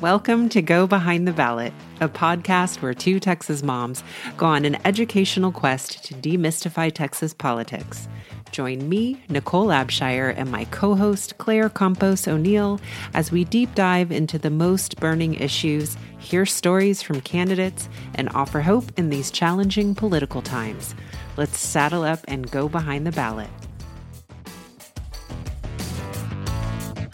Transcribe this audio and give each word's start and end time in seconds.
Welcome 0.00 0.50
to 0.50 0.60
Go 0.60 0.86
Behind 0.86 1.26
the 1.26 1.32
Ballot, 1.32 1.72
a 2.00 2.08
podcast 2.08 2.82
where 2.82 2.92
two 2.92 3.18
Texas 3.18 3.62
moms 3.62 4.04
go 4.36 4.46
on 4.46 4.64
an 4.64 4.76
educational 4.84 5.52
quest 5.52 6.04
to 6.04 6.14
demystify 6.14 6.92
Texas 6.92 7.32
politics. 7.32 8.08
Join 8.52 8.88
me, 8.88 9.22
Nicole 9.28 9.68
Abshire, 9.68 10.34
and 10.36 10.50
my 10.50 10.66
co 10.66 10.94
host, 10.94 11.38
Claire 11.38 11.68
Campos 11.68 12.28
O'Neill, 12.28 12.80
as 13.14 13.32
we 13.32 13.44
deep 13.44 13.74
dive 13.74 14.12
into 14.12 14.38
the 14.38 14.50
most 14.50 15.00
burning 15.00 15.34
issues, 15.34 15.96
hear 16.18 16.46
stories 16.46 17.02
from 17.02 17.20
candidates, 17.20 17.88
and 18.14 18.28
offer 18.34 18.60
hope 18.60 18.84
in 18.98 19.10
these 19.10 19.30
challenging 19.30 19.94
political 19.94 20.42
times. 20.42 20.94
Let's 21.36 21.58
saddle 21.58 22.04
up 22.04 22.20
and 22.28 22.50
go 22.50 22.68
behind 22.68 23.06
the 23.06 23.12
ballot. 23.12 23.50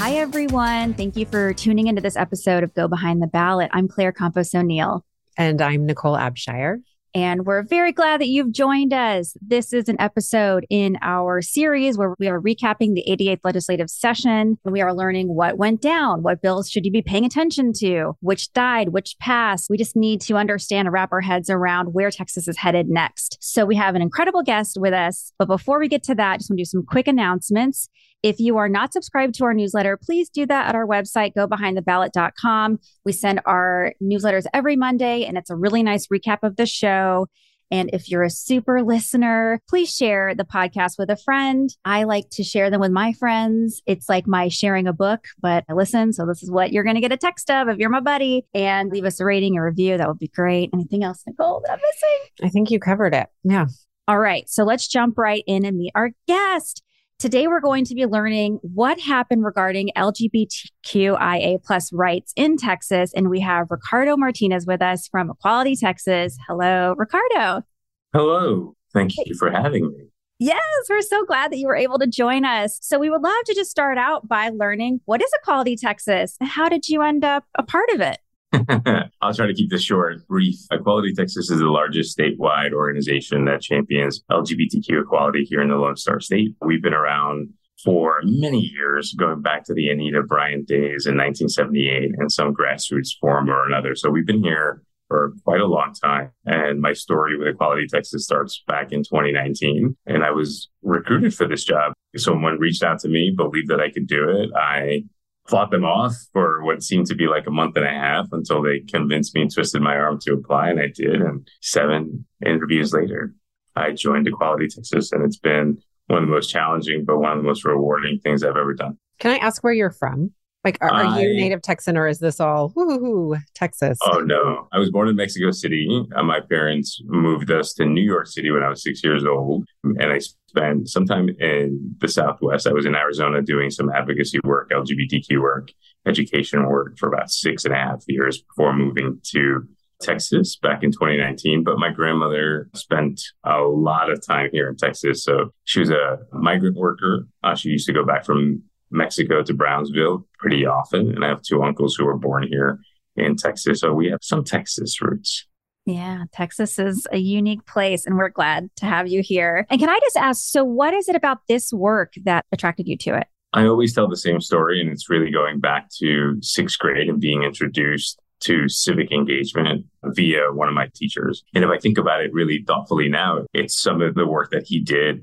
Hi, 0.03 0.15
everyone. 0.15 0.95
Thank 0.95 1.15
you 1.17 1.27
for 1.27 1.55
tuning 1.55 1.87
into 1.87 2.03
this 2.03 2.17
episode 2.17 2.65
of 2.65 2.75
Go 2.75 2.89
Behind 2.89 3.23
the 3.23 3.29
Ballot. 3.29 3.71
I'm 3.73 3.87
Claire 3.87 4.11
Campos 4.11 4.53
O'Neill. 4.53 5.07
And 5.39 5.63
I'm 5.63 5.87
Nicole 5.87 6.17
Abshire. 6.17 6.79
And 7.15 7.47
we're 7.47 7.63
very 7.63 7.93
glad 7.93 8.21
that 8.21 8.27
you've 8.27 8.51
joined 8.51 8.93
us. 8.93 9.37
This 9.41 9.73
is 9.73 9.89
an 9.89 10.01
episode 10.01 10.67
in 10.69 10.99
our 11.03 11.41
series 11.41 11.97
where 11.97 12.17
we 12.19 12.27
are 12.27 12.41
recapping 12.41 12.95
the 12.95 13.05
88th 13.09 13.41
legislative 13.45 13.91
session. 13.91 14.59
We 14.65 14.81
are 14.81 14.93
learning 14.93 15.29
what 15.29 15.57
went 15.57 15.81
down, 15.81 16.25
what 16.25 16.43
bills 16.43 16.69
should 16.69 16.85
you 16.85 16.91
be 16.91 17.03
paying 17.03 17.25
attention 17.25 17.73
to, 17.75 18.17
which 18.21 18.53
died, 18.55 18.89
which 18.89 19.17
passed. 19.21 19.69
We 19.71 19.77
just 19.77 19.95
need 19.95 20.21
to 20.23 20.35
understand 20.35 20.89
and 20.89 20.93
wrap 20.93 21.13
our 21.13 21.21
heads 21.21 21.49
around 21.49 21.93
where 21.93 22.11
Texas 22.11 22.49
is 22.49 22.59
headed 22.59 22.89
next. 22.89 23.39
So 23.41 23.65
we 23.65 23.77
have 23.77 23.95
an 23.95 24.03
incredible 24.03 24.43
guest 24.43 24.79
with 24.81 24.95
us. 24.95 25.33
But 25.39 25.47
before 25.47 25.79
we 25.79 25.87
get 25.87 26.03
to 26.05 26.15
that, 26.17 26.41
just 26.41 26.51
want 26.51 26.59
to 26.59 26.63
do 26.63 26.65
some 26.65 26.85
quick 26.85 27.07
announcements. 27.07 27.89
If 28.23 28.39
you 28.39 28.57
are 28.59 28.69
not 28.69 28.93
subscribed 28.93 29.35
to 29.37 29.45
our 29.45 29.55
newsletter, 29.55 29.97
please 29.97 30.29
do 30.29 30.47
that 30.47 30.69
at 30.69 30.75
our 30.75 30.87
website, 30.87 31.35
gobehindtheballot.com. 31.35 32.79
We 33.05 33.13
send 33.13 33.41
our 33.47 33.95
newsletters 34.03 34.45
every 34.55 34.77
Monday, 34.77 35.25
and 35.25 35.37
it's 35.37 35.51
a 35.51 35.57
really 35.57 35.83
nice 35.83 36.07
recap 36.07 36.39
of 36.43 36.57
the 36.57 36.67
show. 36.67 37.29
And 37.73 37.89
if 37.95 38.11
you're 38.11 38.23
a 38.23 38.31
super 38.31 38.83
listener, 38.83 39.63
please 39.67 39.97
share 39.97 40.35
the 40.35 40.45
podcast 40.45 40.99
with 40.99 41.09
a 41.09 41.17
friend. 41.17 41.75
I 41.87 42.05
like 42.05 42.29
to 42.33 42.45
share 42.45 42.69
them 42.69 42.83
with 42.83 42.93
my 42.93 43.15
friends. 43.15 43.81
It's 43.87 44.11
like 44.11 44.27
my 44.27 44.49
sharing 44.49 44.87
a 44.87 44.93
book, 44.93 45.25
but 45.41 45.65
I 45.71 45.73
listen. 45.73 46.13
So 46.13 46.27
this 46.27 46.43
is 46.43 46.51
what 46.51 46.71
you're 46.71 46.85
going 46.85 46.97
to 46.97 47.01
get 47.01 47.13
a 47.13 47.17
text 47.17 47.51
of 47.51 47.69
if 47.69 47.79
you're 47.79 47.89
my 47.89 48.01
buddy 48.01 48.45
and 48.53 48.91
leave 48.91 49.07
us 49.07 49.21
a 49.21 49.25
rating 49.25 49.57
or 49.57 49.65
review. 49.65 49.97
That 49.97 50.07
would 50.07 50.19
be 50.19 50.29
great. 50.29 50.69
Anything 50.75 51.03
else, 51.03 51.25
Nicole, 51.27 51.63
that 51.65 51.73
I'm 51.73 51.79
missing? 51.79 52.47
I 52.47 52.51
think 52.51 52.71
you 52.71 52.79
covered 52.79 53.15
it. 53.15 53.29
Yeah. 53.43 53.67
All 54.07 54.19
right. 54.19 54.47
So 54.51 54.65
let's 54.65 54.87
jump 54.87 55.17
right 55.17 55.43
in 55.47 55.65
and 55.65 55.79
meet 55.79 55.93
our 55.95 56.11
guest. 56.29 56.83
Today, 57.23 57.47
we're 57.47 57.61
going 57.61 57.85
to 57.85 57.95
be 57.95 58.05
learning 58.05 58.59
what 58.63 58.99
happened 58.99 59.45
regarding 59.45 59.91
LGBTQIA 59.97 61.63
plus 61.63 61.93
rights 61.93 62.33
in 62.35 62.57
Texas. 62.57 63.13
And 63.15 63.31
we 63.31 63.39
have 63.39 63.69
Ricardo 63.71 64.17
Martinez 64.17 64.67
with 64.67 64.83
us 64.83 65.07
from 65.07 65.31
Equality 65.31 65.77
Texas. 65.77 66.37
Hello, 66.49 66.97
Ricardo. 66.99 67.65
Hello. 68.13 68.75
Thank 68.93 69.13
you 69.25 69.37
for 69.39 69.53
having 69.53 69.87
me. 69.87 70.07
Yes, 70.41 70.59
we're 70.91 71.01
so 71.01 71.25
glad 71.25 71.53
that 71.53 71.59
you 71.59 71.69
were 71.69 71.77
able 71.77 72.01
to 72.01 72.09
join 72.09 72.45
us. 72.45 72.81
So, 72.83 72.99
we 72.99 73.09
would 73.09 73.23
love 73.23 73.45
to 73.47 73.55
just 73.55 73.71
start 73.71 73.99
out 73.99 74.27
by 74.27 74.49
learning 74.49 74.99
what 75.05 75.23
is 75.23 75.31
Equality 75.43 75.77
Texas 75.77 76.37
and 76.41 76.49
how 76.49 76.69
did 76.69 76.89
you 76.89 77.03
end 77.03 77.25
up 77.25 77.45
a 77.55 77.63
part 77.63 77.91
of 77.91 78.01
it? 78.01 78.19
I'll 79.23 79.35
try 79.35 79.47
to 79.47 79.55
keep 79.55 79.71
this 79.71 79.83
short, 79.83 80.27
brief. 80.29 80.57
Equality 80.71 81.15
Texas 81.15 81.51
is 81.51 81.59
the 81.59 81.67
largest 81.67 82.17
statewide 82.17 82.73
organization 82.73 83.45
that 83.47 83.63
champions 83.63 84.23
LGBTQ 84.31 85.03
equality 85.03 85.45
here 85.45 85.63
in 85.63 85.69
the 85.69 85.77
Lone 85.77 85.97
Star 85.97 86.21
State. 86.21 86.55
We've 86.61 86.83
been 86.83 86.95
around 86.95 87.51
for 87.83 88.21
many 88.25 88.61
years, 88.61 89.15
going 89.15 89.43
back 89.43 89.65
to 89.65 89.75
the 89.75 89.91
Anita 89.91 90.23
Bryant 90.23 90.69
days 90.69 91.07
in 91.07 91.17
1978 91.17 92.13
and 92.17 92.31
some 92.31 92.55
grassroots 92.55 93.11
form 93.21 93.51
or 93.51 93.67
another. 93.67 93.95
So 93.95 94.11
we've 94.11 94.27
been 94.27 94.43
here 94.43 94.83
for 95.09 95.35
quite 95.45 95.61
a 95.61 95.67
long 95.67 95.93
time. 96.03 96.31
And 96.47 96.81
my 96.81 96.93
story 96.93 97.37
with 97.37 97.49
Equality 97.49 97.87
Texas 97.87 98.25
starts 98.25 98.63
back 98.67 98.93
in 98.93 99.03
2019. 99.03 99.97
And 100.07 100.25
I 100.25 100.31
was 100.31 100.69
recruited 100.83 101.35
for 101.35 101.47
this 101.47 101.65
job. 101.65 101.93
Someone 102.17 102.59
reached 102.59 102.83
out 102.83 103.01
to 103.01 103.09
me, 103.09 103.33
believed 103.35 103.69
that 103.69 103.81
I 103.81 103.91
could 103.91 104.07
do 104.07 104.29
it. 104.29 104.51
I 104.57 105.05
fought 105.49 105.71
them 105.71 105.85
off 105.85 106.15
for 106.33 106.63
what 106.63 106.83
seemed 106.83 107.07
to 107.07 107.15
be 107.15 107.27
like 107.27 107.47
a 107.47 107.51
month 107.51 107.77
and 107.77 107.85
a 107.85 107.91
half 107.91 108.27
until 108.33 108.63
they 108.63 108.81
convinced 108.81 109.35
me 109.35 109.43
and 109.43 109.53
twisted 109.53 109.83
my 109.83 109.97
arm 109.97 110.19
to 110.21 110.35
apply. 110.35 110.71
And 110.71 110.81
I 110.81 110.87
did. 110.95 111.21
And 111.21 111.47
seven 111.61 112.25
interviews 112.45 112.93
later, 112.93 113.35
I 113.75 113.93
joined 113.93 114.29
Equality 114.29 114.69
Texas. 114.69 115.13
And 115.13 115.25
it's 115.25 115.39
been 115.39 115.79
one 116.07 116.23
of 116.23 116.29
the 116.29 116.33
most 116.33 116.51
challenging, 116.51 117.05
but 117.05 117.19
one 117.19 117.33
of 117.33 117.39
the 117.39 117.49
most 117.49 117.65
rewarding 117.65 118.21
things 118.21 118.45
I've 118.45 118.57
ever 118.57 118.75
done. 118.75 118.99
Can 119.19 119.33
I 119.33 119.39
ask 119.39 119.63
where 119.65 119.73
you're 119.73 119.91
from? 119.91 120.33
Like, 120.65 120.79
are, 120.81 120.93
are 120.93 121.21
you 121.21 121.35
native 121.35 121.61
Texan 121.61 121.97
or 121.97 122.07
is 122.07 122.21
this 122.21 122.39
all 122.39 122.73
woo 122.77 122.99
hoo 122.99 123.37
Texas? 123.53 123.99
Oh, 124.05 124.21
no. 124.21 124.69
I 124.73 124.79
was 124.79 124.91
born 124.93 125.09
in 125.09 125.17
Mexico 125.17 125.51
City. 125.51 126.07
Uh, 126.15 126.23
my 126.23 126.39
parents 126.39 127.01
moved 127.05 127.51
us 127.51 127.75
to 127.75 127.85
New 127.85 128.03
York 128.03 128.29
City 128.29 128.53
when 128.53 128.63
I 128.63 128.69
was 128.69 128.81
six 128.81 129.03
years 129.03 129.25
old. 129.25 129.65
And 129.83 130.13
I 130.13 130.21
spent 130.55 130.89
some 130.89 131.07
time 131.07 131.29
in 131.41 131.97
the 131.99 132.09
Southwest. 132.09 132.67
I 132.67 132.73
was 132.73 132.87
in 132.87 132.95
Arizona 132.95 133.43
doing 133.43 133.71
some 133.71 133.91
advocacy 133.91 134.39
work, 134.45 134.71
LGBTQ 134.71 135.41
work, 135.41 135.73
education 136.07 136.67
work 136.67 136.99
for 136.99 137.09
about 137.09 137.31
six 137.31 137.65
and 137.65 137.75
a 137.75 137.79
half 137.79 138.05
years 138.07 138.43
before 138.43 138.75
moving 138.75 139.19
to 139.33 139.67
Texas 140.01 140.57
back 140.57 140.83
in 140.83 140.91
2019, 140.91 141.63
but 141.65 141.79
my 141.79 141.91
grandmother 141.91 142.69
spent 142.75 143.23
a 143.45 143.61
lot 143.61 144.11
of 144.11 144.25
time 144.27 144.51
here 144.53 144.69
in 144.69 144.77
Texas. 144.77 145.25
So 145.25 145.53
she 145.65 145.81
was 145.81 145.91
a 145.91 146.19
migrant 146.33 146.77
worker. 146.77 147.27
Uh, 147.43 147.55
she 147.55 147.71
used 147.71 147.87
to 147.87 147.93
go 147.93 148.05
back 148.05 148.25
from 148.25 148.63
Mexico 148.91 149.43
to 149.43 149.55
Brownsville 149.55 150.27
pretty 150.39 150.67
often. 150.67 151.15
And 151.15 151.25
I 151.25 151.29
have 151.29 151.43
two 151.43 151.63
uncles 151.63 151.95
who 151.95 152.05
were 152.05 152.19
born 152.19 152.47
here 152.47 152.81
in 153.17 153.37
Texas. 153.37 153.81
So 153.81 153.93
we 153.93 154.11
have 154.11 154.21
some 154.23 154.45
Texas 154.45 155.01
roots. 155.01 155.47
Yeah, 155.85 156.25
Texas 156.33 156.79
is 156.79 157.09
a 157.11 157.19
unique 157.19 157.67
place, 157.67 158.07
and 158.07 158.17
we're 158.17 158.29
glad 158.29 158.71
to 158.77 158.87
have 158.87 159.09
you 159.09 159.21
here. 159.21 159.67
And 159.69 159.81
can 159.81 159.89
I 159.89 159.99
just 160.01 160.17
ask 160.17 160.45
so, 160.45 160.63
what 160.63 160.95
is 160.95 161.09
it 161.09 161.17
about 161.17 161.39
this 161.49 161.73
work 161.73 162.15
that 162.25 162.45
attracted 162.53 162.87
you 162.87 162.97
to 162.99 163.17
it? 163.17 163.27
I 163.53 163.67
always 163.67 163.95
tell 163.95 164.09
the 164.09 164.17
same 164.17 164.41
story, 164.41 164.81
and 164.81 164.91
it's 164.91 165.11
really 165.11 165.31
going 165.31 165.59
back 165.59 165.91
to 165.99 166.37
sixth 166.41 166.79
grade 166.79 167.09
and 167.09 167.21
being 167.21 167.43
introduced 167.43 168.21
to 168.41 168.69
civic 168.69 169.13
engagement 169.13 169.87
via 170.05 170.53
one 170.53 170.69
of 170.69 170.75
my 170.75 170.89
teachers. 170.95 171.45
And 171.55 171.65
if 171.65 171.71
I 171.71 171.79
think 171.79 171.99
about 171.99 172.23
it 172.23 172.33
really 172.33 172.65
thoughtfully 172.67 173.09
now, 173.09 173.45
it's 173.53 173.81
some 173.81 174.03
of 174.03 174.15
the 174.15 174.27
work 174.27 174.51
that 174.51 174.67
he 174.67 174.81
did 174.81 175.23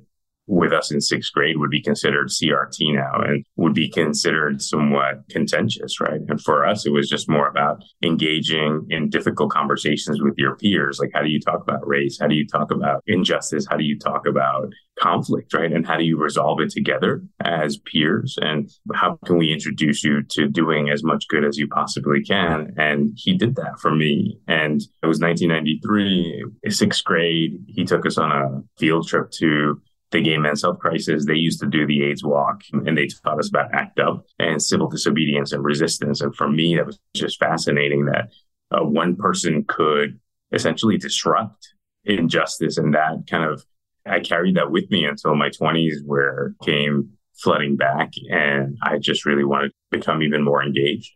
with 0.49 0.73
us 0.73 0.91
in 0.91 0.99
sixth 0.99 1.31
grade 1.31 1.57
would 1.57 1.69
be 1.69 1.81
considered 1.81 2.29
CRT 2.29 2.95
now 2.95 3.21
and 3.21 3.45
would 3.55 3.75
be 3.75 3.87
considered 3.87 4.61
somewhat 4.61 5.21
contentious, 5.29 6.01
right? 6.01 6.21
And 6.27 6.41
for 6.41 6.65
us, 6.65 6.87
it 6.87 6.91
was 6.91 7.07
just 7.07 7.29
more 7.29 7.47
about 7.47 7.83
engaging 8.03 8.87
in 8.89 9.09
difficult 9.09 9.51
conversations 9.51 10.21
with 10.21 10.33
your 10.37 10.55
peers. 10.55 10.99
Like, 10.99 11.11
how 11.13 11.21
do 11.21 11.29
you 11.29 11.39
talk 11.39 11.61
about 11.61 11.87
race? 11.87 12.17
How 12.19 12.27
do 12.27 12.33
you 12.33 12.47
talk 12.47 12.71
about 12.71 13.03
injustice? 13.05 13.67
How 13.69 13.77
do 13.77 13.83
you 13.83 13.97
talk 13.99 14.25
about 14.25 14.73
conflict, 14.99 15.53
right? 15.53 15.71
And 15.71 15.85
how 15.85 15.97
do 15.97 16.03
you 16.03 16.17
resolve 16.17 16.59
it 16.61 16.71
together 16.71 17.23
as 17.43 17.77
peers? 17.77 18.37
And 18.41 18.69
how 18.93 19.19
can 19.25 19.37
we 19.37 19.53
introduce 19.53 20.03
you 20.03 20.23
to 20.31 20.47
doing 20.47 20.89
as 20.89 21.03
much 21.03 21.27
good 21.29 21.45
as 21.45 21.57
you 21.57 21.67
possibly 21.67 22.23
can? 22.23 22.73
And 22.77 23.11
he 23.15 23.37
did 23.37 23.55
that 23.55 23.79
for 23.79 23.93
me. 23.93 24.39
And 24.47 24.81
it 24.81 25.07
was 25.07 25.19
1993, 25.19 26.45
sixth 26.69 27.03
grade. 27.03 27.59
He 27.67 27.85
took 27.85 28.05
us 28.05 28.17
on 28.17 28.31
a 28.31 28.61
field 28.79 29.07
trip 29.07 29.31
to 29.39 29.79
the 30.11 30.21
gay 30.21 30.37
men's 30.37 30.63
health 30.63 30.79
crisis, 30.79 31.25
they 31.25 31.35
used 31.35 31.59
to 31.59 31.67
do 31.67 31.85
the 31.85 32.03
AIDS 32.03 32.23
walk 32.23 32.61
and 32.71 32.97
they 32.97 33.07
taught 33.07 33.39
us 33.39 33.49
about 33.49 33.73
ACT 33.73 33.99
UP 33.99 34.25
and 34.39 34.61
civil 34.61 34.87
disobedience 34.87 35.51
and 35.51 35.63
resistance. 35.63 36.21
And 36.21 36.35
for 36.35 36.49
me, 36.49 36.75
that 36.75 36.85
was 36.85 36.99
just 37.15 37.39
fascinating 37.39 38.05
that 38.05 38.29
uh, 38.71 38.83
one 38.83 39.15
person 39.15 39.65
could 39.67 40.19
essentially 40.51 40.97
disrupt 40.97 41.73
injustice. 42.05 42.77
And 42.77 42.93
that 42.93 43.25
kind 43.29 43.43
of, 43.43 43.63
I 44.05 44.19
carried 44.19 44.55
that 44.55 44.71
with 44.71 44.89
me 44.89 45.05
until 45.05 45.35
my 45.35 45.49
20s, 45.49 45.97
where 46.05 46.55
came 46.63 47.11
flooding 47.35 47.75
back. 47.75 48.11
And 48.31 48.77
I 48.81 48.97
just 48.97 49.25
really 49.25 49.43
wanted 49.43 49.69
to 49.69 49.99
become 49.99 50.23
even 50.23 50.43
more 50.43 50.63
engaged. 50.63 51.11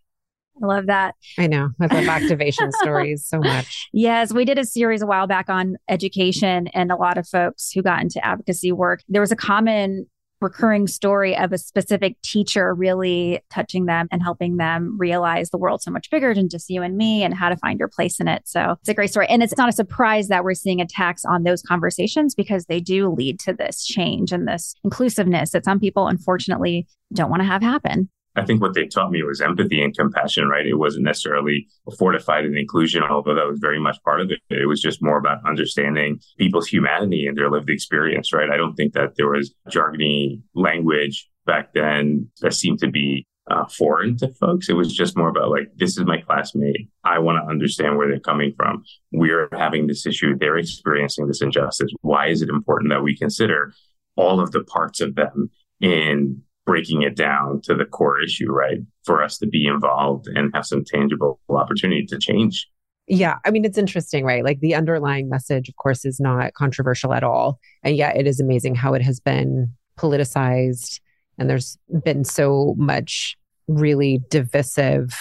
I 0.61 0.65
love 0.65 0.85
that. 0.87 1.15
I 1.37 1.47
know. 1.47 1.69
I 1.79 1.85
love 1.87 2.07
activation 2.07 2.71
stories 2.81 3.25
so 3.25 3.39
much. 3.39 3.89
Yes, 3.91 4.33
we 4.33 4.45
did 4.45 4.57
a 4.57 4.65
series 4.65 5.01
a 5.01 5.07
while 5.07 5.27
back 5.27 5.49
on 5.49 5.77
education 5.89 6.67
and 6.67 6.91
a 6.91 6.95
lot 6.95 7.17
of 7.17 7.27
folks 7.27 7.71
who 7.71 7.81
got 7.81 8.01
into 8.01 8.23
advocacy 8.23 8.71
work. 8.71 9.01
There 9.09 9.21
was 9.21 9.31
a 9.31 9.35
common 9.35 10.05
recurring 10.43 10.85
story 10.87 11.35
of 11.35 11.53
a 11.53 11.57
specific 11.57 12.21
teacher 12.21 12.75
really 12.75 13.41
touching 13.49 13.85
them 13.85 14.07
and 14.11 14.21
helping 14.21 14.57
them 14.57 14.95
realize 14.99 15.49
the 15.49 15.57
world 15.57 15.81
so 15.81 15.89
much 15.89 16.09
bigger 16.11 16.35
than 16.35 16.49
just 16.49 16.69
you 16.69 16.83
and 16.83 16.97
me 16.97 17.23
and 17.23 17.33
how 17.33 17.49
to 17.49 17.55
find 17.57 17.79
your 17.79 17.87
place 17.87 18.19
in 18.19 18.27
it. 18.27 18.43
So 18.45 18.75
it's 18.81 18.89
a 18.89 18.93
great 18.93 19.09
story. 19.09 19.27
And 19.29 19.41
it's 19.41 19.57
not 19.57 19.69
a 19.69 19.73
surprise 19.73 20.27
that 20.27 20.43
we're 20.43 20.53
seeing 20.53 20.81
attacks 20.81 21.23
on 21.25 21.43
those 21.43 21.63
conversations 21.63 22.35
because 22.35 22.65
they 22.65 22.81
do 22.81 23.09
lead 23.09 23.39
to 23.41 23.53
this 23.53 23.85
change 23.85 24.31
and 24.31 24.47
this 24.47 24.75
inclusiveness 24.83 25.51
that 25.51 25.65
some 25.65 25.79
people 25.79 26.07
unfortunately 26.07 26.87
don't 27.13 27.29
want 27.29 27.41
to 27.41 27.47
have 27.47 27.61
happen. 27.61 28.09
I 28.35 28.43
think 28.45 28.61
what 28.61 28.73
they 28.73 28.87
taught 28.87 29.11
me 29.11 29.21
was 29.23 29.41
empathy 29.41 29.81
and 29.81 29.95
compassion, 29.95 30.47
right? 30.47 30.65
It 30.65 30.75
wasn't 30.75 31.05
necessarily 31.05 31.67
fortified 31.99 32.45
in 32.45 32.57
inclusion, 32.57 33.03
although 33.03 33.35
that 33.35 33.47
was 33.47 33.59
very 33.59 33.79
much 33.79 33.97
part 34.03 34.21
of 34.21 34.31
it. 34.31 34.39
It 34.49 34.67
was 34.67 34.81
just 34.81 35.03
more 35.03 35.17
about 35.17 35.45
understanding 35.45 36.19
people's 36.37 36.67
humanity 36.67 37.27
and 37.27 37.37
their 37.37 37.51
lived 37.51 37.69
experience, 37.69 38.33
right? 38.33 38.49
I 38.49 38.57
don't 38.57 38.75
think 38.75 38.93
that 38.93 39.15
there 39.17 39.29
was 39.29 39.53
jargony 39.69 40.41
language 40.55 41.29
back 41.45 41.73
then 41.73 42.29
that 42.41 42.53
seemed 42.53 42.79
to 42.79 42.89
be 42.89 43.27
uh, 43.51 43.65
foreign 43.65 44.17
to 44.17 44.29
folks. 44.29 44.69
It 44.69 44.73
was 44.73 44.95
just 44.95 45.17
more 45.17 45.29
about 45.29 45.51
like, 45.51 45.67
this 45.75 45.97
is 45.97 46.05
my 46.05 46.21
classmate. 46.21 46.89
I 47.03 47.19
want 47.19 47.43
to 47.43 47.49
understand 47.49 47.97
where 47.97 48.07
they're 48.07 48.19
coming 48.19 48.53
from. 48.55 48.83
We're 49.11 49.49
having 49.51 49.87
this 49.87 50.05
issue. 50.05 50.37
They're 50.37 50.57
experiencing 50.57 51.27
this 51.27 51.41
injustice. 51.41 51.91
Why 52.01 52.27
is 52.27 52.41
it 52.41 52.49
important 52.49 52.91
that 52.91 53.03
we 53.03 53.15
consider 53.15 53.73
all 54.15 54.39
of 54.39 54.51
the 54.51 54.63
parts 54.63 55.01
of 55.01 55.15
them 55.15 55.49
in 55.81 56.41
breaking 56.65 57.01
it 57.01 57.15
down 57.15 57.61
to 57.61 57.75
the 57.75 57.85
core 57.85 58.21
issue, 58.21 58.51
right? 58.51 58.79
For 59.05 59.21
us 59.21 59.37
to 59.39 59.47
be 59.47 59.67
involved 59.67 60.27
and 60.27 60.51
have 60.53 60.65
some 60.65 60.83
tangible 60.83 61.39
opportunity 61.49 62.05
to 62.05 62.17
change. 62.17 62.67
Yeah. 63.07 63.35
I 63.45 63.51
mean, 63.51 63.65
it's 63.65 63.77
interesting, 63.77 64.23
right? 64.23 64.45
Like 64.45 64.61
the 64.61 64.75
underlying 64.75 65.29
message, 65.29 65.67
of 65.67 65.75
course, 65.75 66.05
is 66.05 66.19
not 66.21 66.53
controversial 66.53 67.13
at 67.13 67.23
all. 67.23 67.59
And 67.83 67.97
yet 67.97 68.15
it 68.15 68.27
is 68.27 68.39
amazing 68.39 68.75
how 68.75 68.93
it 68.93 69.01
has 69.01 69.19
been 69.19 69.73
politicized. 69.97 71.01
And 71.37 71.49
there's 71.49 71.77
been 72.05 72.23
so 72.23 72.75
much 72.77 73.37
really 73.67 74.21
divisive 74.29 75.13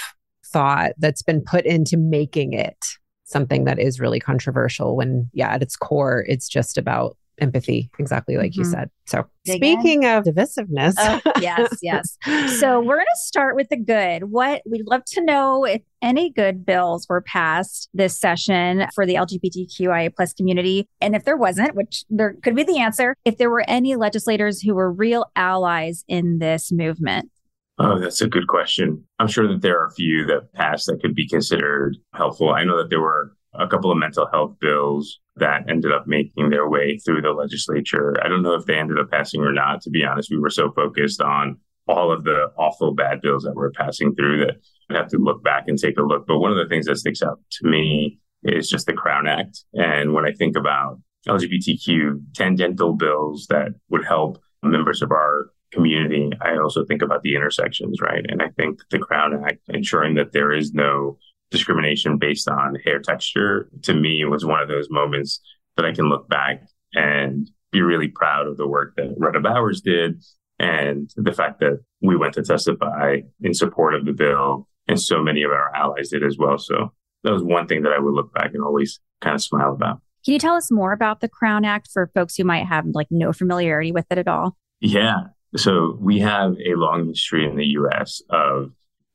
thought 0.46 0.92
that's 0.98 1.22
been 1.22 1.40
put 1.40 1.64
into 1.64 1.96
making 1.96 2.52
it 2.52 2.76
something 3.24 3.64
that 3.64 3.78
is 3.78 3.98
really 3.98 4.20
controversial 4.20 4.94
when, 4.94 5.28
yeah, 5.32 5.52
at 5.54 5.62
its 5.62 5.74
core, 5.74 6.24
it's 6.28 6.48
just 6.48 6.78
about 6.78 7.16
empathy, 7.42 7.90
exactly 7.98 8.36
like 8.36 8.52
mm-hmm. 8.52 8.62
you 8.62 8.64
said. 8.64 8.90
So, 9.06 9.24
Dig 9.44 9.56
speaking 9.56 10.04
in. 10.04 10.16
of 10.16 10.24
divisiveness, 10.24 10.94
oh, 10.98 11.20
yes, 11.40 11.78
yes. 11.82 12.16
So, 12.58 12.80
we're 12.80 12.96
going 12.96 13.06
to 13.06 13.20
start 13.20 13.56
with 13.56 13.68
the 13.68 13.76
good. 13.76 14.30
What 14.30 14.62
we'd 14.64 14.86
love 14.86 15.04
to 15.08 15.24
know 15.24 15.64
if 15.64 15.82
any 16.00 16.30
good 16.30 16.64
bills 16.64 17.06
were 17.08 17.20
passed 17.20 17.88
this 17.92 18.18
session 18.18 18.86
for 18.94 19.06
the 19.06 19.14
LGBTQIA 19.14 20.14
plus 20.14 20.32
community, 20.32 20.88
and 21.00 21.14
if 21.14 21.24
there 21.24 21.36
wasn't, 21.36 21.74
which 21.74 22.04
there 22.08 22.34
could 22.42 22.56
be 22.56 22.64
the 22.64 22.78
answer, 22.78 23.16
if 23.24 23.38
there 23.38 23.50
were 23.50 23.64
any 23.68 23.96
legislators 23.96 24.60
who 24.60 24.74
were 24.74 24.90
real 24.90 25.26
allies 25.36 26.04
in 26.08 26.38
this 26.38 26.72
movement. 26.72 27.30
Oh, 27.78 27.98
that's 27.98 28.20
a 28.20 28.28
good 28.28 28.46
question. 28.46 29.04
I'm 29.18 29.26
sure 29.26 29.48
that 29.48 29.62
there 29.62 29.80
are 29.80 29.86
a 29.86 29.94
few 29.94 30.26
that 30.26 30.52
passed 30.52 30.86
that 30.86 31.00
could 31.00 31.14
be 31.14 31.26
considered 31.26 31.96
helpful. 32.14 32.50
I 32.50 32.64
know 32.64 32.76
that 32.78 32.90
there 32.90 33.00
were 33.00 33.34
a 33.54 33.68
couple 33.68 33.90
of 33.90 33.98
mental 33.98 34.28
health 34.32 34.56
bills 34.60 35.20
that 35.36 35.68
ended 35.68 35.92
up 35.92 36.06
making 36.06 36.50
their 36.50 36.68
way 36.68 36.98
through 36.98 37.22
the 37.22 37.30
legislature. 37.30 38.16
I 38.22 38.28
don't 38.28 38.42
know 38.42 38.54
if 38.54 38.66
they 38.66 38.76
ended 38.76 38.98
up 38.98 39.10
passing 39.10 39.42
or 39.42 39.52
not. 39.52 39.82
To 39.82 39.90
be 39.90 40.04
honest, 40.04 40.30
we 40.30 40.38
were 40.38 40.50
so 40.50 40.70
focused 40.72 41.20
on 41.20 41.58
all 41.88 42.12
of 42.12 42.24
the 42.24 42.50
awful 42.56 42.94
bad 42.94 43.20
bills 43.20 43.44
that 43.44 43.54
were 43.54 43.72
passing 43.72 44.14
through 44.14 44.44
that 44.44 44.56
I'd 44.90 44.96
have 44.96 45.08
to 45.08 45.18
look 45.18 45.42
back 45.42 45.64
and 45.68 45.78
take 45.78 45.98
a 45.98 46.02
look. 46.02 46.26
But 46.26 46.38
one 46.38 46.50
of 46.50 46.58
the 46.58 46.68
things 46.68 46.86
that 46.86 46.96
sticks 46.96 47.22
out 47.22 47.40
to 47.52 47.68
me 47.68 48.18
is 48.42 48.68
just 48.68 48.86
the 48.86 48.92
Crown 48.92 49.26
Act. 49.26 49.64
And 49.74 50.12
when 50.12 50.24
I 50.24 50.32
think 50.32 50.56
about 50.56 51.00
LGBTQ 51.26 52.34
tangential 52.34 52.94
bills 52.94 53.46
that 53.48 53.68
would 53.88 54.04
help 54.04 54.42
members 54.62 55.02
of 55.02 55.10
our 55.12 55.50
community, 55.72 56.30
I 56.40 56.56
also 56.58 56.84
think 56.84 57.02
about 57.02 57.22
the 57.22 57.34
intersections, 57.34 58.00
right? 58.00 58.24
And 58.28 58.42
I 58.42 58.48
think 58.48 58.80
the 58.90 58.98
Crown 58.98 59.42
Act 59.44 59.60
ensuring 59.68 60.14
that 60.16 60.32
there 60.32 60.52
is 60.52 60.72
no 60.72 61.18
discrimination 61.52 62.18
based 62.18 62.48
on 62.48 62.76
hair 62.84 62.98
texture 62.98 63.70
to 63.82 63.94
me 63.94 64.24
was 64.24 64.44
one 64.44 64.60
of 64.60 64.68
those 64.68 64.88
moments 64.90 65.40
that 65.76 65.86
I 65.86 65.92
can 65.92 66.08
look 66.08 66.28
back 66.28 66.62
and 66.94 67.48
be 67.70 67.80
really 67.80 68.08
proud 68.08 68.46
of 68.46 68.56
the 68.56 68.66
work 68.66 68.94
that 68.96 69.14
Rhetta 69.18 69.40
Bowers 69.40 69.80
did 69.80 70.22
and 70.58 71.10
the 71.16 71.32
fact 71.32 71.60
that 71.60 71.80
we 72.02 72.16
went 72.16 72.34
to 72.34 72.42
testify 72.42 73.18
in 73.40 73.54
support 73.54 73.94
of 73.94 74.04
the 74.04 74.12
bill 74.12 74.68
and 74.88 75.00
so 75.00 75.22
many 75.22 75.42
of 75.42 75.50
our 75.50 75.74
allies 75.74 76.10
did 76.10 76.24
as 76.24 76.36
well. 76.38 76.58
So 76.58 76.92
that 77.22 77.32
was 77.32 77.42
one 77.42 77.66
thing 77.66 77.82
that 77.82 77.92
I 77.92 77.98
would 77.98 78.14
look 78.14 78.34
back 78.34 78.50
and 78.54 78.62
always 78.62 79.00
kind 79.20 79.34
of 79.34 79.42
smile 79.42 79.72
about. 79.72 80.00
Can 80.24 80.34
you 80.34 80.38
tell 80.38 80.54
us 80.54 80.70
more 80.70 80.92
about 80.92 81.20
the 81.20 81.28
Crown 81.28 81.64
Act 81.64 81.88
for 81.92 82.10
folks 82.14 82.36
who 82.36 82.44
might 82.44 82.66
have 82.66 82.86
like 82.92 83.08
no 83.10 83.32
familiarity 83.32 83.92
with 83.92 84.06
it 84.10 84.18
at 84.18 84.28
all? 84.28 84.56
Yeah. 84.80 85.24
So 85.56 85.96
we 86.00 86.18
have 86.20 86.52
a 86.64 86.74
long 86.74 87.08
history 87.08 87.44
in 87.44 87.56
the 87.56 87.66
US 87.66 88.22
of 88.30 88.70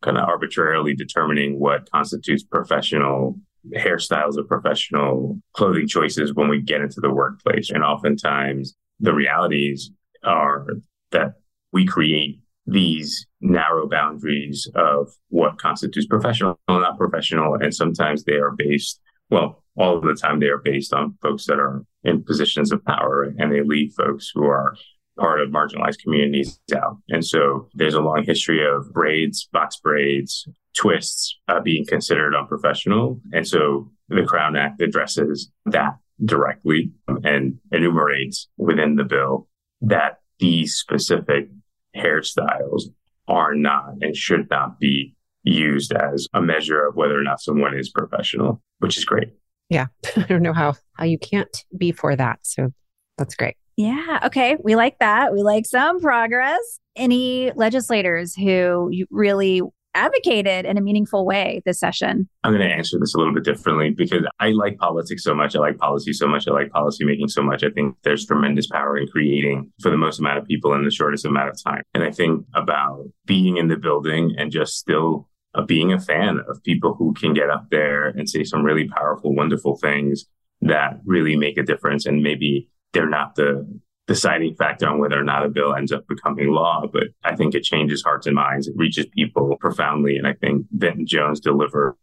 kind 0.07 0.17
of 0.17 0.27
arbitrarily 0.29 0.95
determining 0.95 1.59
what 1.59 1.89
constitutes 1.91 2.43
professional 2.43 3.37
hairstyles 3.75 4.37
or 4.37 4.43
professional 4.43 5.37
clothing 5.51 5.85
choices 5.85 6.33
when 6.33 6.47
we 6.47 6.61
get 6.61 6.79
into 6.79 7.01
the 7.01 7.11
workplace. 7.11 7.69
And 7.69 7.83
oftentimes 7.83 8.73
the 9.01 9.13
realities 9.13 9.91
are 10.23 10.65
that 11.11 11.33
we 11.73 11.85
create 11.85 12.39
these 12.65 13.27
narrow 13.41 13.87
boundaries 13.89 14.69
of 14.75 15.09
what 15.27 15.57
constitutes 15.57 16.07
professional 16.07 16.57
and 16.69 16.81
not 16.81 16.97
professional. 16.97 17.55
And 17.55 17.75
sometimes 17.75 18.23
they 18.23 18.35
are 18.35 18.51
based, 18.51 19.01
well, 19.29 19.61
all 19.77 19.97
of 19.97 20.03
the 20.03 20.15
time 20.15 20.39
they 20.39 20.47
are 20.47 20.57
based 20.57 20.93
on 20.93 21.17
folks 21.21 21.45
that 21.47 21.59
are 21.59 21.83
in 22.03 22.23
positions 22.23 22.71
of 22.71 22.83
power 22.85 23.23
and 23.37 23.51
they 23.51 23.61
leave 23.61 23.93
folks 23.97 24.31
who 24.33 24.45
are 24.45 24.75
part 25.17 25.41
of 25.41 25.49
marginalized 25.49 25.99
communities 25.99 26.59
out. 26.75 26.97
And 27.09 27.25
so 27.25 27.67
there's 27.73 27.93
a 27.93 28.01
long 28.01 28.23
history 28.25 28.65
of 28.65 28.93
braids, 28.93 29.47
box 29.51 29.77
braids, 29.77 30.47
twists 30.75 31.37
uh, 31.47 31.59
being 31.59 31.85
considered 31.85 32.35
unprofessional. 32.35 33.19
And 33.33 33.47
so 33.47 33.91
the 34.09 34.23
Crown 34.23 34.55
Act 34.55 34.81
addresses 34.81 35.51
that 35.65 35.97
directly 36.23 36.91
and 37.23 37.59
enumerates 37.71 38.47
within 38.57 38.95
the 38.95 39.03
bill 39.03 39.47
that 39.81 40.21
these 40.39 40.75
specific 40.75 41.49
hairstyles 41.95 42.83
are 43.27 43.55
not 43.55 43.95
and 44.01 44.15
should 44.15 44.49
not 44.49 44.79
be 44.79 45.15
used 45.43 45.93
as 45.93 46.27
a 46.33 46.41
measure 46.41 46.85
of 46.85 46.95
whether 46.95 47.17
or 47.17 47.23
not 47.23 47.41
someone 47.41 47.77
is 47.77 47.89
professional, 47.89 48.61
which 48.79 48.97
is 48.97 49.05
great. 49.05 49.29
Yeah. 49.69 49.87
I 50.15 50.23
don't 50.23 50.41
know 50.41 50.53
how, 50.53 50.75
how 50.93 51.05
you 51.05 51.17
can't 51.17 51.65
be 51.77 51.91
for 51.91 52.15
that. 52.15 52.39
So 52.43 52.71
that's 53.17 53.35
great. 53.35 53.57
Yeah. 53.77 54.19
Okay. 54.25 54.57
We 54.63 54.75
like 54.75 54.97
that. 54.99 55.31
We 55.31 55.43
like 55.43 55.65
some 55.65 55.99
progress. 55.99 56.79
Any 56.95 57.51
legislators 57.55 58.35
who 58.35 58.91
really 59.11 59.61
advocated 59.93 60.65
in 60.65 60.77
a 60.77 60.81
meaningful 60.81 61.25
way 61.25 61.61
this 61.65 61.79
session? 61.79 62.29
I'm 62.43 62.53
going 62.53 62.67
to 62.67 62.75
answer 62.75 62.97
this 62.99 63.13
a 63.13 63.17
little 63.17 63.33
bit 63.33 63.43
differently 63.43 63.89
because 63.89 64.25
I 64.39 64.49
like 64.49 64.77
politics 64.77 65.23
so 65.23 65.33
much. 65.33 65.55
I 65.55 65.59
like 65.59 65.77
policy 65.77 66.13
so 66.13 66.27
much. 66.27 66.47
I 66.47 66.51
like 66.51 66.71
policy 66.71 67.03
making 67.03 67.29
so 67.29 67.41
much. 67.41 67.63
I 67.63 67.69
think 67.69 67.95
there's 68.03 68.25
tremendous 68.25 68.67
power 68.67 68.97
in 68.97 69.07
creating 69.07 69.71
for 69.81 69.89
the 69.89 69.97
most 69.97 70.19
amount 70.19 70.37
of 70.37 70.45
people 70.45 70.73
in 70.73 70.83
the 70.83 70.91
shortest 70.91 71.25
amount 71.25 71.49
of 71.49 71.63
time. 71.63 71.83
And 71.93 72.03
I 72.03 72.11
think 72.11 72.45
about 72.53 73.05
being 73.25 73.57
in 73.57 73.67
the 73.67 73.77
building 73.77 74.35
and 74.37 74.51
just 74.51 74.77
still 74.77 75.29
uh, 75.55 75.63
being 75.63 75.91
a 75.91 75.99
fan 75.99 76.39
of 76.47 76.63
people 76.63 76.93
who 76.93 77.13
can 77.13 77.33
get 77.33 77.49
up 77.49 77.67
there 77.71 78.07
and 78.07 78.29
say 78.29 78.43
some 78.43 78.63
really 78.63 78.87
powerful, 78.87 79.33
wonderful 79.33 79.77
things 79.77 80.25
that 80.61 80.99
really 81.05 81.35
make 81.35 81.57
a 81.57 81.63
difference 81.63 82.05
and 82.05 82.23
maybe 82.23 82.69
they're 82.93 83.09
not 83.09 83.35
the 83.35 83.65
deciding 84.07 84.55
factor 84.55 84.87
on 84.87 84.99
whether 84.99 85.19
or 85.19 85.23
not 85.23 85.45
a 85.45 85.49
bill 85.49 85.75
ends 85.75 85.91
up 85.91 86.07
becoming 86.07 86.49
law, 86.49 86.85
but 86.91 87.07
I 87.23 87.35
think 87.35 87.53
it 87.53 87.63
changes 87.63 88.03
hearts 88.03 88.25
and 88.25 88.35
minds. 88.35 88.67
It 88.67 88.73
reaches 88.77 89.05
people 89.13 89.57
profoundly. 89.59 90.17
And 90.17 90.25
I 90.25 90.33
think 90.33 90.65
Venton 90.71 91.05
Jones 91.05 91.41
delivered 91.41 91.95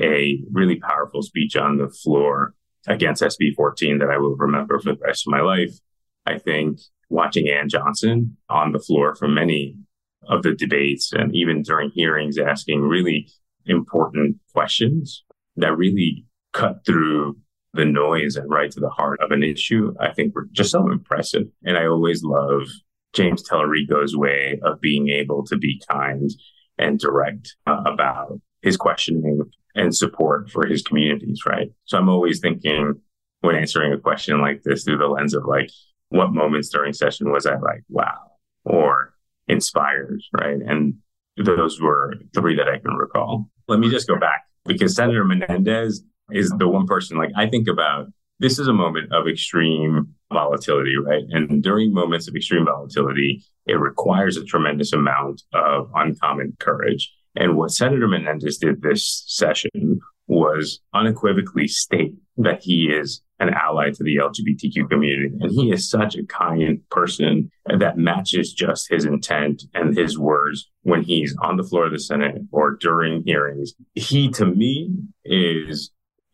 a 0.00 0.42
really 0.50 0.76
powerful 0.76 1.22
speech 1.22 1.56
on 1.56 1.78
the 1.78 1.88
floor 1.88 2.54
against 2.88 3.22
SB 3.22 3.54
14 3.56 3.98
that 3.98 4.10
I 4.10 4.18
will 4.18 4.36
remember 4.36 4.80
for 4.80 4.94
the 4.94 5.00
rest 5.00 5.26
of 5.26 5.30
my 5.30 5.40
life. 5.40 5.72
I 6.26 6.38
think 6.38 6.80
watching 7.08 7.48
Ann 7.48 7.68
Johnson 7.68 8.36
on 8.48 8.72
the 8.72 8.80
floor 8.80 9.14
for 9.14 9.28
many 9.28 9.76
of 10.28 10.42
the 10.42 10.54
debates 10.54 11.12
and 11.12 11.34
even 11.34 11.62
during 11.62 11.90
hearings 11.90 12.38
asking 12.38 12.82
really 12.82 13.28
important 13.66 14.38
questions 14.52 15.24
that 15.56 15.76
really 15.76 16.26
cut 16.52 16.84
through 16.84 17.36
the 17.74 17.84
noise 17.84 18.36
and 18.36 18.50
right 18.50 18.70
to 18.70 18.80
the 18.80 18.90
heart 18.90 19.20
of 19.20 19.30
an 19.30 19.42
issue, 19.42 19.94
I 20.00 20.12
think 20.12 20.34
were 20.34 20.48
just 20.52 20.70
so 20.70 20.90
impressive. 20.90 21.46
And 21.64 21.76
I 21.76 21.86
always 21.86 22.22
love 22.22 22.62
James 23.12 23.48
Talarico's 23.48 24.16
way 24.16 24.60
of 24.62 24.80
being 24.80 25.08
able 25.08 25.44
to 25.46 25.56
be 25.56 25.82
kind 25.90 26.30
and 26.78 26.98
direct 26.98 27.56
uh, 27.66 27.82
about 27.86 28.40
his 28.62 28.76
questioning 28.76 29.40
and 29.74 29.94
support 29.94 30.50
for 30.50 30.66
his 30.66 30.82
communities, 30.82 31.42
right? 31.46 31.68
So 31.84 31.98
I'm 31.98 32.08
always 32.08 32.40
thinking 32.40 32.94
when 33.40 33.56
answering 33.56 33.92
a 33.92 33.98
question 33.98 34.40
like 34.40 34.62
this 34.62 34.84
through 34.84 34.98
the 34.98 35.06
lens 35.06 35.34
of 35.34 35.44
like, 35.44 35.70
what 36.08 36.32
moments 36.32 36.68
during 36.68 36.92
session 36.92 37.32
was 37.32 37.44
I 37.44 37.56
like, 37.58 37.82
wow, 37.88 38.30
or 38.64 39.14
inspired, 39.48 40.20
right? 40.32 40.58
And 40.64 40.94
those 41.36 41.80
were 41.80 42.14
three 42.34 42.56
that 42.56 42.68
I 42.68 42.78
can 42.78 42.94
recall. 42.94 43.50
Let 43.66 43.80
me 43.80 43.90
just 43.90 44.06
go 44.06 44.18
back 44.18 44.44
because 44.64 44.94
Senator 44.94 45.24
Menendez 45.24 46.02
is 46.30 46.52
the 46.58 46.68
one 46.68 46.86
person 46.86 47.18
like 47.18 47.30
I 47.36 47.48
think 47.48 47.68
about 47.68 48.06
this 48.40 48.58
is 48.58 48.68
a 48.68 48.72
moment 48.72 49.12
of 49.12 49.28
extreme 49.28 50.14
volatility, 50.32 50.96
right? 50.96 51.22
And 51.30 51.62
during 51.62 51.92
moments 51.92 52.28
of 52.28 52.34
extreme 52.34 52.64
volatility, 52.64 53.44
it 53.66 53.78
requires 53.78 54.36
a 54.36 54.44
tremendous 54.44 54.92
amount 54.92 55.42
of 55.52 55.90
uncommon 55.94 56.56
courage. 56.58 57.12
And 57.36 57.56
what 57.56 57.70
Senator 57.70 58.08
Menendez 58.08 58.58
did 58.58 58.82
this 58.82 59.24
session 59.26 60.00
was 60.26 60.80
unequivocally 60.94 61.68
state 61.68 62.14
that 62.36 62.62
he 62.62 62.86
is 62.86 63.22
an 63.40 63.50
ally 63.50 63.90
to 63.90 64.02
the 64.02 64.16
LGBTQ 64.16 64.88
community. 64.88 65.30
And 65.40 65.50
he 65.50 65.70
is 65.70 65.88
such 65.88 66.16
a 66.16 66.24
kind 66.24 66.80
person 66.90 67.50
that 67.66 67.98
matches 67.98 68.52
just 68.52 68.88
his 68.88 69.04
intent 69.04 69.64
and 69.74 69.96
his 69.96 70.18
words 70.18 70.70
when 70.82 71.02
he's 71.02 71.36
on 71.42 71.56
the 71.56 71.64
floor 71.64 71.86
of 71.86 71.92
the 71.92 71.98
Senate 71.98 72.36
or 72.52 72.76
during 72.76 73.22
hearings. 73.24 73.74
He, 73.94 74.30
to 74.30 74.46
me, 74.46 74.90
is 75.24 75.90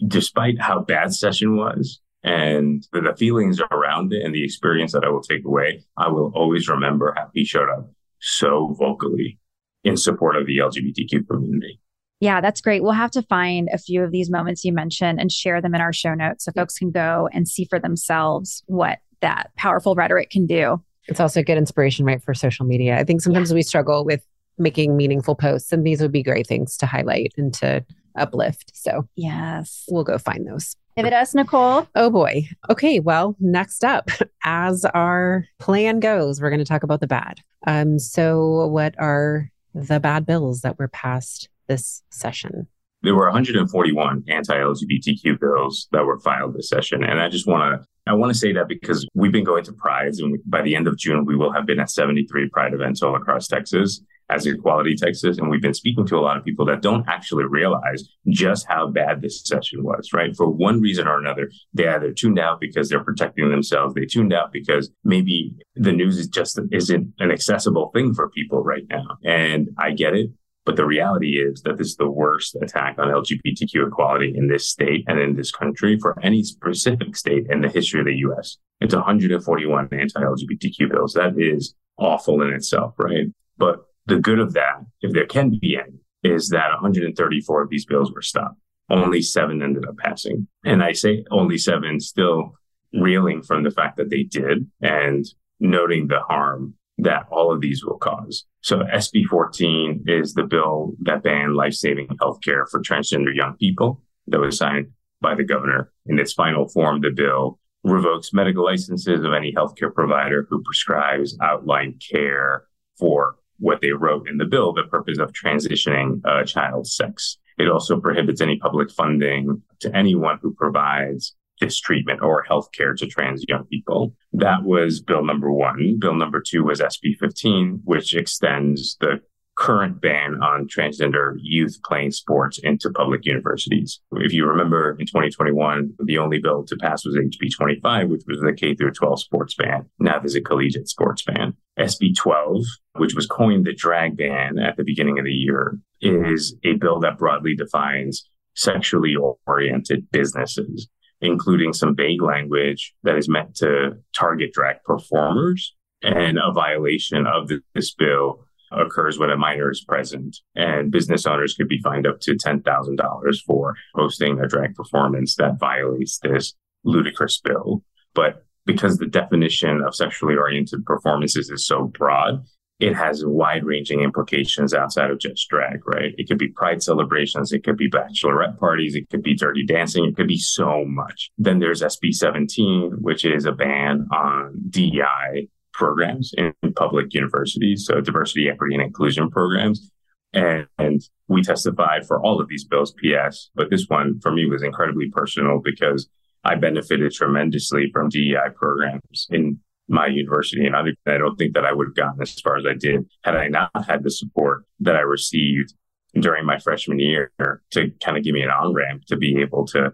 despite 0.06 0.60
how 0.60 0.80
bad 0.80 1.14
session 1.14 1.56
was 1.56 2.00
and 2.22 2.86
the, 2.92 3.00
the 3.00 3.16
feelings 3.16 3.60
around 3.70 4.12
it 4.12 4.24
and 4.24 4.34
the 4.34 4.44
experience 4.44 4.92
that 4.92 5.04
I 5.04 5.08
will 5.08 5.22
take 5.22 5.44
away, 5.44 5.84
I 5.96 6.08
will 6.08 6.32
always 6.34 6.68
remember 6.68 7.14
how 7.16 7.30
he 7.34 7.44
showed 7.44 7.68
up 7.68 7.90
so 8.20 8.74
vocally 8.78 9.38
in 9.84 9.96
support 9.96 10.36
of 10.36 10.46
the 10.46 10.58
LGBTQ 10.58 11.26
community. 11.26 11.80
Yeah, 12.20 12.42
that's 12.42 12.60
great. 12.60 12.82
We'll 12.82 12.92
have 12.92 13.10
to 13.12 13.22
find 13.22 13.68
a 13.72 13.78
few 13.78 14.02
of 14.02 14.12
these 14.12 14.30
moments 14.30 14.62
you 14.62 14.74
mentioned 14.74 15.18
and 15.18 15.32
share 15.32 15.62
them 15.62 15.74
in 15.74 15.80
our 15.80 15.92
show 15.92 16.12
notes 16.12 16.44
so 16.44 16.52
folks 16.52 16.76
can 16.76 16.90
go 16.90 17.30
and 17.32 17.48
see 17.48 17.64
for 17.64 17.78
themselves 17.78 18.62
what 18.66 18.98
that 19.20 19.50
powerful 19.56 19.94
rhetoric 19.94 20.28
can 20.28 20.46
do. 20.46 20.82
It's 21.06 21.20
also 21.20 21.42
good 21.42 21.56
inspiration, 21.56 22.04
right, 22.04 22.22
for 22.22 22.34
social 22.34 22.66
media. 22.66 22.98
I 22.98 23.04
think 23.04 23.22
sometimes 23.22 23.50
yeah. 23.50 23.54
we 23.54 23.62
struggle 23.62 24.04
with 24.04 24.22
making 24.58 24.96
meaningful 24.96 25.34
posts, 25.34 25.72
and 25.72 25.84
these 25.84 26.02
would 26.02 26.12
be 26.12 26.22
great 26.22 26.46
things 26.46 26.76
to 26.76 26.86
highlight 26.86 27.32
and 27.38 27.54
to 27.54 27.84
uplift. 28.16 28.72
So, 28.74 29.08
yes, 29.16 29.84
we'll 29.88 30.04
go 30.04 30.18
find 30.18 30.46
those. 30.46 30.76
Give 30.96 31.06
it 31.06 31.12
us, 31.12 31.34
Nicole. 31.34 31.88
Oh 31.94 32.10
boy. 32.10 32.48
Okay. 32.68 33.00
Well, 33.00 33.36
next 33.40 33.84
up, 33.84 34.10
as 34.44 34.84
our 34.84 35.46
plan 35.58 36.00
goes, 36.00 36.40
we're 36.40 36.50
going 36.50 36.58
to 36.58 36.64
talk 36.64 36.82
about 36.82 37.00
the 37.00 37.06
bad. 37.06 37.40
Um, 37.66 37.98
so, 37.98 38.66
what 38.66 38.94
are 38.98 39.50
the 39.74 40.00
bad 40.00 40.26
bills 40.26 40.60
that 40.62 40.78
were 40.78 40.88
passed 40.88 41.48
this 41.68 42.02
session? 42.10 42.66
There 43.02 43.14
were 43.14 43.26
141 43.26 44.24
anti-LGBTQ 44.28 45.40
bills 45.40 45.88
that 45.92 46.04
were 46.04 46.18
filed 46.18 46.54
this 46.54 46.68
session, 46.68 47.02
and 47.02 47.18
I 47.18 47.30
just 47.30 47.46
want 47.46 47.80
to 47.80 47.86
I 48.06 48.14
want 48.14 48.32
to 48.32 48.38
say 48.38 48.52
that 48.52 48.68
because 48.68 49.06
we've 49.14 49.32
been 49.32 49.44
going 49.44 49.64
to 49.64 49.72
prides, 49.72 50.20
and 50.20 50.38
by 50.46 50.62
the 50.62 50.74
end 50.74 50.88
of 50.88 50.96
June, 50.96 51.24
we 51.24 51.36
will 51.36 51.52
have 51.52 51.66
been 51.66 51.80
at 51.80 51.90
73 51.90 52.48
Pride 52.48 52.74
events 52.74 53.02
all 53.02 53.14
across 53.14 53.46
Texas 53.46 54.02
as 54.30 54.46
Equality 54.46 54.94
Texas. 54.94 55.38
And 55.38 55.50
we've 55.50 55.60
been 55.60 55.74
speaking 55.74 56.06
to 56.06 56.16
a 56.16 56.20
lot 56.20 56.36
of 56.36 56.44
people 56.44 56.64
that 56.66 56.82
don't 56.82 57.06
actually 57.08 57.44
realize 57.44 58.04
just 58.28 58.66
how 58.66 58.86
bad 58.88 59.20
this 59.20 59.42
session 59.44 59.82
was, 59.82 60.12
right? 60.12 60.34
For 60.34 60.48
one 60.48 60.80
reason 60.80 61.06
or 61.06 61.18
another, 61.18 61.50
they 61.74 61.88
either 61.88 62.12
tuned 62.12 62.38
out 62.38 62.60
because 62.60 62.88
they're 62.88 63.04
protecting 63.04 63.50
themselves. 63.50 63.94
They 63.94 64.06
tuned 64.06 64.32
out 64.32 64.52
because 64.52 64.90
maybe 65.04 65.54
the 65.74 65.92
news 65.92 66.18
is 66.18 66.28
just 66.28 66.58
isn't 66.70 67.12
an 67.18 67.30
accessible 67.30 67.90
thing 67.92 68.14
for 68.14 68.30
people 68.30 68.62
right 68.62 68.84
now. 68.88 69.18
And 69.24 69.70
I 69.78 69.90
get 69.90 70.14
it. 70.14 70.30
But 70.66 70.76
the 70.76 70.84
reality 70.84 71.38
is 71.38 71.62
that 71.62 71.78
this 71.78 71.88
is 71.88 71.96
the 71.96 72.10
worst 72.10 72.56
attack 72.60 72.96
on 72.98 73.08
LGBTQ 73.08 73.88
equality 73.88 74.34
in 74.36 74.46
this 74.46 74.68
state 74.68 75.04
and 75.08 75.18
in 75.18 75.34
this 75.34 75.50
country 75.50 75.98
for 75.98 76.18
any 76.22 76.42
specific 76.42 77.16
state 77.16 77.46
in 77.48 77.62
the 77.62 77.68
history 77.68 78.00
of 78.00 78.06
the 78.06 78.16
US. 78.28 78.58
It's 78.80 78.94
141 78.94 79.88
anti-LGBTQ 79.90 80.90
bills. 80.90 81.14
That 81.14 81.38
is 81.38 81.74
awful 81.98 82.42
in 82.42 82.52
itself, 82.52 82.94
right? 82.98 83.28
But 83.56 83.84
the 84.06 84.18
good 84.18 84.38
of 84.38 84.52
that, 84.54 84.84
if 85.00 85.12
there 85.12 85.26
can 85.26 85.58
be 85.60 85.78
any, 85.78 85.98
is 86.22 86.50
that 86.50 86.70
134 86.72 87.62
of 87.62 87.70
these 87.70 87.86
bills 87.86 88.12
were 88.12 88.22
stopped. 88.22 88.58
Only 88.90 89.22
seven 89.22 89.62
ended 89.62 89.86
up 89.86 89.96
passing. 89.98 90.48
And 90.64 90.82
I 90.82 90.92
say 90.92 91.24
only 91.30 91.58
seven, 91.58 92.00
still 92.00 92.54
reeling 92.92 93.42
from 93.42 93.62
the 93.62 93.70
fact 93.70 93.96
that 93.98 94.10
they 94.10 94.24
did 94.24 94.68
and 94.82 95.24
noting 95.60 96.08
the 96.08 96.20
harm 96.20 96.74
that 97.02 97.26
all 97.30 97.52
of 97.52 97.60
these 97.60 97.84
will 97.84 97.98
cause. 97.98 98.46
So 98.62 98.80
SB 98.80 99.24
14 99.26 100.04
is 100.06 100.34
the 100.34 100.44
bill 100.44 100.94
that 101.00 101.22
banned 101.22 101.54
life-saving 101.54 102.08
healthcare 102.20 102.68
for 102.70 102.80
transgender 102.80 103.34
young 103.34 103.56
people 103.56 104.02
that 104.26 104.40
was 104.40 104.58
signed 104.58 104.88
by 105.20 105.34
the 105.34 105.44
governor. 105.44 105.92
In 106.06 106.18
its 106.18 106.32
final 106.32 106.68
form, 106.68 107.00
the 107.00 107.10
bill 107.10 107.58
revokes 107.82 108.32
medical 108.32 108.64
licenses 108.64 109.24
of 109.24 109.32
any 109.32 109.52
healthcare 109.52 109.92
provider 109.92 110.46
who 110.48 110.62
prescribes 110.62 111.36
outline 111.42 111.98
care 112.10 112.64
for 112.98 113.36
what 113.58 113.80
they 113.80 113.90
wrote 113.90 114.28
in 114.28 114.38
the 114.38 114.44
bill, 114.44 114.72
the 114.72 114.84
purpose 114.84 115.18
of 115.18 115.32
transitioning 115.32 116.20
a 116.24 116.44
child's 116.44 116.94
sex. 116.94 117.38
It 117.58 117.70
also 117.70 118.00
prohibits 118.00 118.40
any 118.40 118.58
public 118.58 118.90
funding 118.90 119.62
to 119.80 119.94
anyone 119.94 120.38
who 120.40 120.54
provides 120.54 121.34
this 121.60 121.78
treatment 121.80 122.22
or 122.22 122.44
healthcare 122.44 122.96
to 122.96 123.06
trans 123.06 123.44
young 123.48 123.64
people. 123.66 124.14
That 124.32 124.64
was 124.64 125.00
bill 125.00 125.24
number 125.24 125.52
one. 125.52 125.98
Bill 125.98 126.14
number 126.14 126.40
two 126.40 126.64
was 126.64 126.80
SB 126.80 127.16
15, 127.18 127.82
which 127.84 128.14
extends 128.14 128.96
the 129.00 129.20
current 129.60 130.00
ban 130.00 130.38
on 130.42 130.66
transgender 130.66 131.34
youth 131.38 131.78
playing 131.84 132.10
sports 132.10 132.58
into 132.62 132.88
public 132.90 133.26
universities. 133.26 134.00
If 134.12 134.32
you 134.32 134.46
remember 134.46 134.96
in 134.98 135.04
2021, 135.04 135.96
the 136.02 136.16
only 136.16 136.38
bill 136.38 136.64
to 136.64 136.76
pass 136.76 137.04
was 137.04 137.14
HB 137.14 137.54
25, 137.54 138.08
which 138.08 138.22
was 138.26 138.40
the 138.40 138.54
K 138.54 138.74
through 138.74 138.92
12 138.92 139.20
sports 139.20 139.54
ban. 139.54 139.84
Now 139.98 140.18
there's 140.18 140.34
a 140.34 140.40
collegiate 140.40 140.88
sports 140.88 141.22
ban. 141.22 141.54
SB 141.78 142.16
12, 142.16 142.64
which 142.96 143.14
was 143.14 143.26
coined 143.26 143.66
the 143.66 143.74
drag 143.74 144.16
ban 144.16 144.58
at 144.58 144.78
the 144.78 144.84
beginning 144.84 145.18
of 145.18 145.26
the 145.26 145.30
year, 145.30 145.78
is 146.00 146.56
a 146.64 146.74
bill 146.74 147.00
that 147.00 147.18
broadly 147.18 147.54
defines 147.54 148.26
sexually 148.54 149.14
oriented 149.46 150.10
businesses, 150.10 150.88
including 151.20 151.72
some 151.72 151.94
vague 151.94 152.22
language 152.22 152.94
that 153.02 153.16
is 153.16 153.28
meant 153.28 153.54
to 153.56 153.92
target 154.14 154.52
drag 154.52 154.76
performers. 154.84 155.74
And 156.02 156.38
a 156.38 156.52
violation 156.52 157.26
of 157.26 157.50
this 157.74 157.94
bill 157.94 158.44
occurs 158.72 159.18
when 159.18 159.30
a 159.30 159.36
minor 159.36 159.70
is 159.70 159.84
present, 159.84 160.38
and 160.54 160.90
business 160.90 161.26
owners 161.26 161.54
could 161.54 161.68
be 161.68 161.80
fined 161.82 162.06
up 162.06 162.20
to 162.20 162.32
$10,000 162.32 163.42
for 163.44 163.74
hosting 163.94 164.40
a 164.40 164.48
drag 164.48 164.74
performance 164.74 165.36
that 165.36 165.58
violates 165.58 166.18
this 166.20 166.54
ludicrous 166.84 167.40
bill. 167.40 167.82
But 168.14 168.44
because 168.64 168.98
the 168.98 169.06
definition 169.06 169.82
of 169.82 169.94
sexually 169.94 170.36
oriented 170.36 170.84
performances 170.84 171.50
is 171.50 171.66
so 171.66 171.84
broad, 171.84 172.44
it 172.80 172.96
has 172.96 173.24
wide 173.24 173.64
ranging 173.64 174.00
implications 174.00 174.72
outside 174.72 175.10
of 175.10 175.18
just 175.18 175.48
drag, 175.48 175.86
right? 175.86 176.14
It 176.16 176.28
could 176.28 176.38
be 176.38 176.48
pride 176.48 176.82
celebrations. 176.82 177.52
It 177.52 177.62
could 177.62 177.76
be 177.76 177.90
bachelorette 177.90 178.58
parties. 178.58 178.94
It 178.94 179.10
could 179.10 179.22
be 179.22 179.34
dirty 179.34 179.64
dancing. 179.64 180.06
It 180.06 180.16
could 180.16 180.28
be 180.28 180.38
so 180.38 180.84
much. 180.86 181.30
Then 181.36 181.58
there's 181.58 181.82
SB 181.82 182.12
17, 182.12 182.96
which 183.00 183.24
is 183.24 183.44
a 183.44 183.52
ban 183.52 184.08
on 184.12 184.54
DEI 184.70 185.48
programs 185.74 186.32
in 186.36 186.52
public 186.74 187.12
universities, 187.12 187.84
so 187.86 188.00
diversity, 188.00 188.48
equity, 188.48 188.74
and 188.74 188.82
inclusion 188.82 189.30
programs. 189.30 189.90
And, 190.32 190.66
and, 190.78 191.00
we 191.28 191.42
testified 191.42 192.04
for 192.06 192.20
all 192.20 192.40
of 192.40 192.48
these 192.48 192.64
bills, 192.64 192.92
PS, 192.92 193.50
but 193.54 193.70
this 193.70 193.86
one 193.86 194.18
for 194.20 194.32
me 194.32 194.46
was 194.46 194.64
incredibly 194.64 195.10
personal 195.10 195.60
because 195.62 196.08
I 196.42 196.56
benefited 196.56 197.12
tremendously 197.12 197.88
from 197.92 198.08
DEI 198.08 198.50
programs 198.56 199.28
in 199.30 199.60
my 199.90 200.06
university. 200.06 200.66
And 200.66 200.76
I, 200.76 200.82
I 201.06 201.18
don't 201.18 201.36
think 201.36 201.54
that 201.54 201.66
I 201.66 201.72
would 201.72 201.88
have 201.88 201.96
gotten 201.96 202.22
as 202.22 202.38
far 202.40 202.56
as 202.56 202.64
I 202.66 202.74
did 202.74 203.08
had 203.24 203.36
I 203.36 203.48
not 203.48 203.70
had 203.86 204.02
the 204.02 204.10
support 204.10 204.64
that 204.80 204.96
I 204.96 205.00
received 205.00 205.74
during 206.14 206.44
my 206.46 206.58
freshman 206.58 206.98
year 206.98 207.32
to 207.72 207.90
kind 208.02 208.16
of 208.16 208.24
give 208.24 208.34
me 208.34 208.42
an 208.42 208.50
on 208.50 208.72
ramp 208.72 209.04
to 209.06 209.16
be 209.16 209.40
able 209.40 209.66
to 209.66 209.92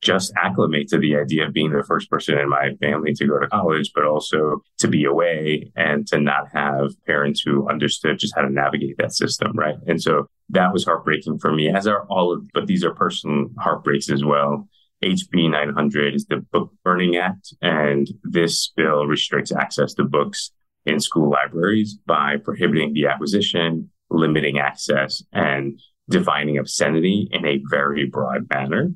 just 0.00 0.32
acclimate 0.36 0.88
to 0.88 0.98
the 0.98 1.16
idea 1.16 1.46
of 1.46 1.52
being 1.52 1.72
the 1.72 1.82
first 1.82 2.08
person 2.08 2.38
in 2.38 2.48
my 2.48 2.70
family 2.80 3.12
to 3.14 3.26
go 3.26 3.38
to 3.38 3.48
college, 3.48 3.90
but 3.94 4.04
also 4.04 4.62
to 4.78 4.86
be 4.86 5.04
away 5.04 5.72
and 5.76 6.06
to 6.06 6.20
not 6.20 6.44
have 6.52 6.92
parents 7.04 7.40
who 7.40 7.68
understood 7.68 8.18
just 8.18 8.34
how 8.36 8.42
to 8.42 8.50
navigate 8.50 8.96
that 8.98 9.12
system. 9.12 9.52
Right. 9.54 9.74
And 9.86 10.00
so 10.00 10.26
that 10.50 10.72
was 10.72 10.84
heartbreaking 10.84 11.38
for 11.40 11.52
me, 11.52 11.68
as 11.68 11.86
are 11.86 12.06
all 12.06 12.32
of, 12.32 12.48
but 12.54 12.66
these 12.66 12.84
are 12.84 12.94
personal 12.94 13.48
heartbreaks 13.58 14.08
as 14.08 14.24
well. 14.24 14.68
HB 15.02 15.50
900 15.50 16.14
is 16.14 16.26
the 16.26 16.38
Book 16.52 16.72
Burning 16.84 17.16
Act, 17.16 17.54
and 17.62 18.08
this 18.24 18.72
bill 18.76 19.06
restricts 19.06 19.52
access 19.52 19.94
to 19.94 20.04
books 20.04 20.50
in 20.86 20.98
school 20.98 21.30
libraries 21.30 21.98
by 22.06 22.36
prohibiting 22.36 22.92
the 22.92 23.06
acquisition, 23.06 23.90
limiting 24.10 24.58
access, 24.58 25.22
and 25.32 25.78
defining 26.08 26.58
obscenity 26.58 27.28
in 27.30 27.46
a 27.46 27.60
very 27.70 28.06
broad 28.06 28.48
manner. 28.50 28.90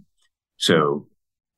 So 0.56 1.06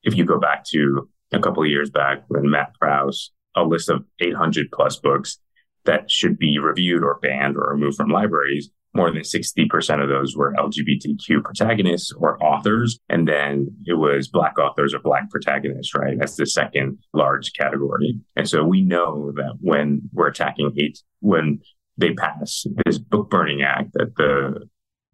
if 0.03 0.17
you 0.17 0.25
go 0.25 0.39
back 0.39 0.65
to 0.67 1.09
a 1.33 1.39
couple 1.39 1.63
of 1.63 1.71
years 1.71 1.91
back 1.91 2.25
when 2.29 2.51
Matt 2.51 2.73
Krause, 2.79 3.31
a 3.57 3.63
list 3.63 3.89
of 3.89 4.05
800 4.21 4.67
plus 4.73 4.99
books 4.99 5.39
that 5.85 6.11
should 6.11 6.39
be 6.39 6.59
reviewed 6.59 7.03
or 7.03 7.19
banned 7.21 7.57
or 7.57 7.71
removed 7.71 7.97
from 7.97 8.11
libraries, 8.11 8.71
more 8.95 9.11
than 9.11 9.23
60% 9.23 10.03
of 10.03 10.09
those 10.09 10.37
were 10.37 10.55
LGBTQ 10.55 11.43
protagonists 11.43 12.13
or 12.17 12.43
authors. 12.43 12.99
And 13.09 13.27
then 13.27 13.69
it 13.87 13.95
was 13.95 14.29
Black 14.29 14.59
authors 14.59 14.95
or 14.95 15.01
Black 15.01 15.31
protagonists, 15.31 15.95
right? 15.95 16.19
That's 16.19 16.37
the 16.37 16.47
second 16.47 16.99
large 17.13 17.53
category. 17.55 18.19
And 18.37 18.49
so 18.49 18.65
we 18.65 18.83
know 18.83 19.33
that 19.33 19.57
when 19.61 20.03
we're 20.13 20.29
attacking 20.29 20.73
hate, 20.77 21.03
when 21.21 21.61
they 21.97 22.13
pass 22.15 22.65
this 22.85 22.99
book 22.99 23.31
burning 23.31 23.63
act, 23.63 23.93
that 23.95 24.15
the 24.17 24.69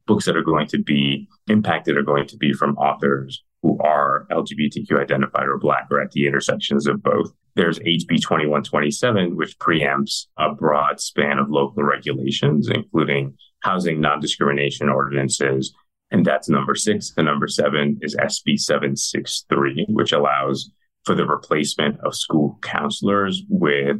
books 0.06 0.24
that 0.26 0.36
are 0.36 0.42
going 0.42 0.66
to 0.66 0.82
be 0.82 1.28
impacted 1.48 1.96
are 1.96 2.02
going 2.02 2.26
to 2.26 2.36
be 2.36 2.52
from 2.52 2.76
authors 2.76 3.42
who 3.62 3.78
are 3.80 4.26
LGBTQ 4.30 4.98
identified 5.00 5.46
or 5.46 5.58
Black 5.58 5.86
or 5.90 6.00
at 6.00 6.10
the 6.12 6.26
intersections 6.26 6.86
of 6.86 7.02
both. 7.02 7.32
There's 7.56 7.78
HB 7.80 8.22
2127, 8.22 9.36
which 9.36 9.58
preempts 9.58 10.26
a 10.38 10.54
broad 10.54 11.00
span 11.00 11.38
of 11.38 11.50
local 11.50 11.82
regulations, 11.82 12.68
including 12.68 13.36
housing 13.60 14.00
non 14.00 14.20
discrimination 14.20 14.88
ordinances. 14.88 15.72
And 16.10 16.24
that's 16.24 16.48
number 16.48 16.74
six. 16.74 17.12
The 17.12 17.22
number 17.22 17.46
seven 17.46 17.98
is 18.02 18.16
SB 18.16 18.58
763, 18.58 19.86
which 19.90 20.12
allows 20.12 20.70
for 21.04 21.14
the 21.14 21.26
replacement 21.26 22.00
of 22.00 22.14
school 22.14 22.58
counselors 22.62 23.42
with 23.48 23.98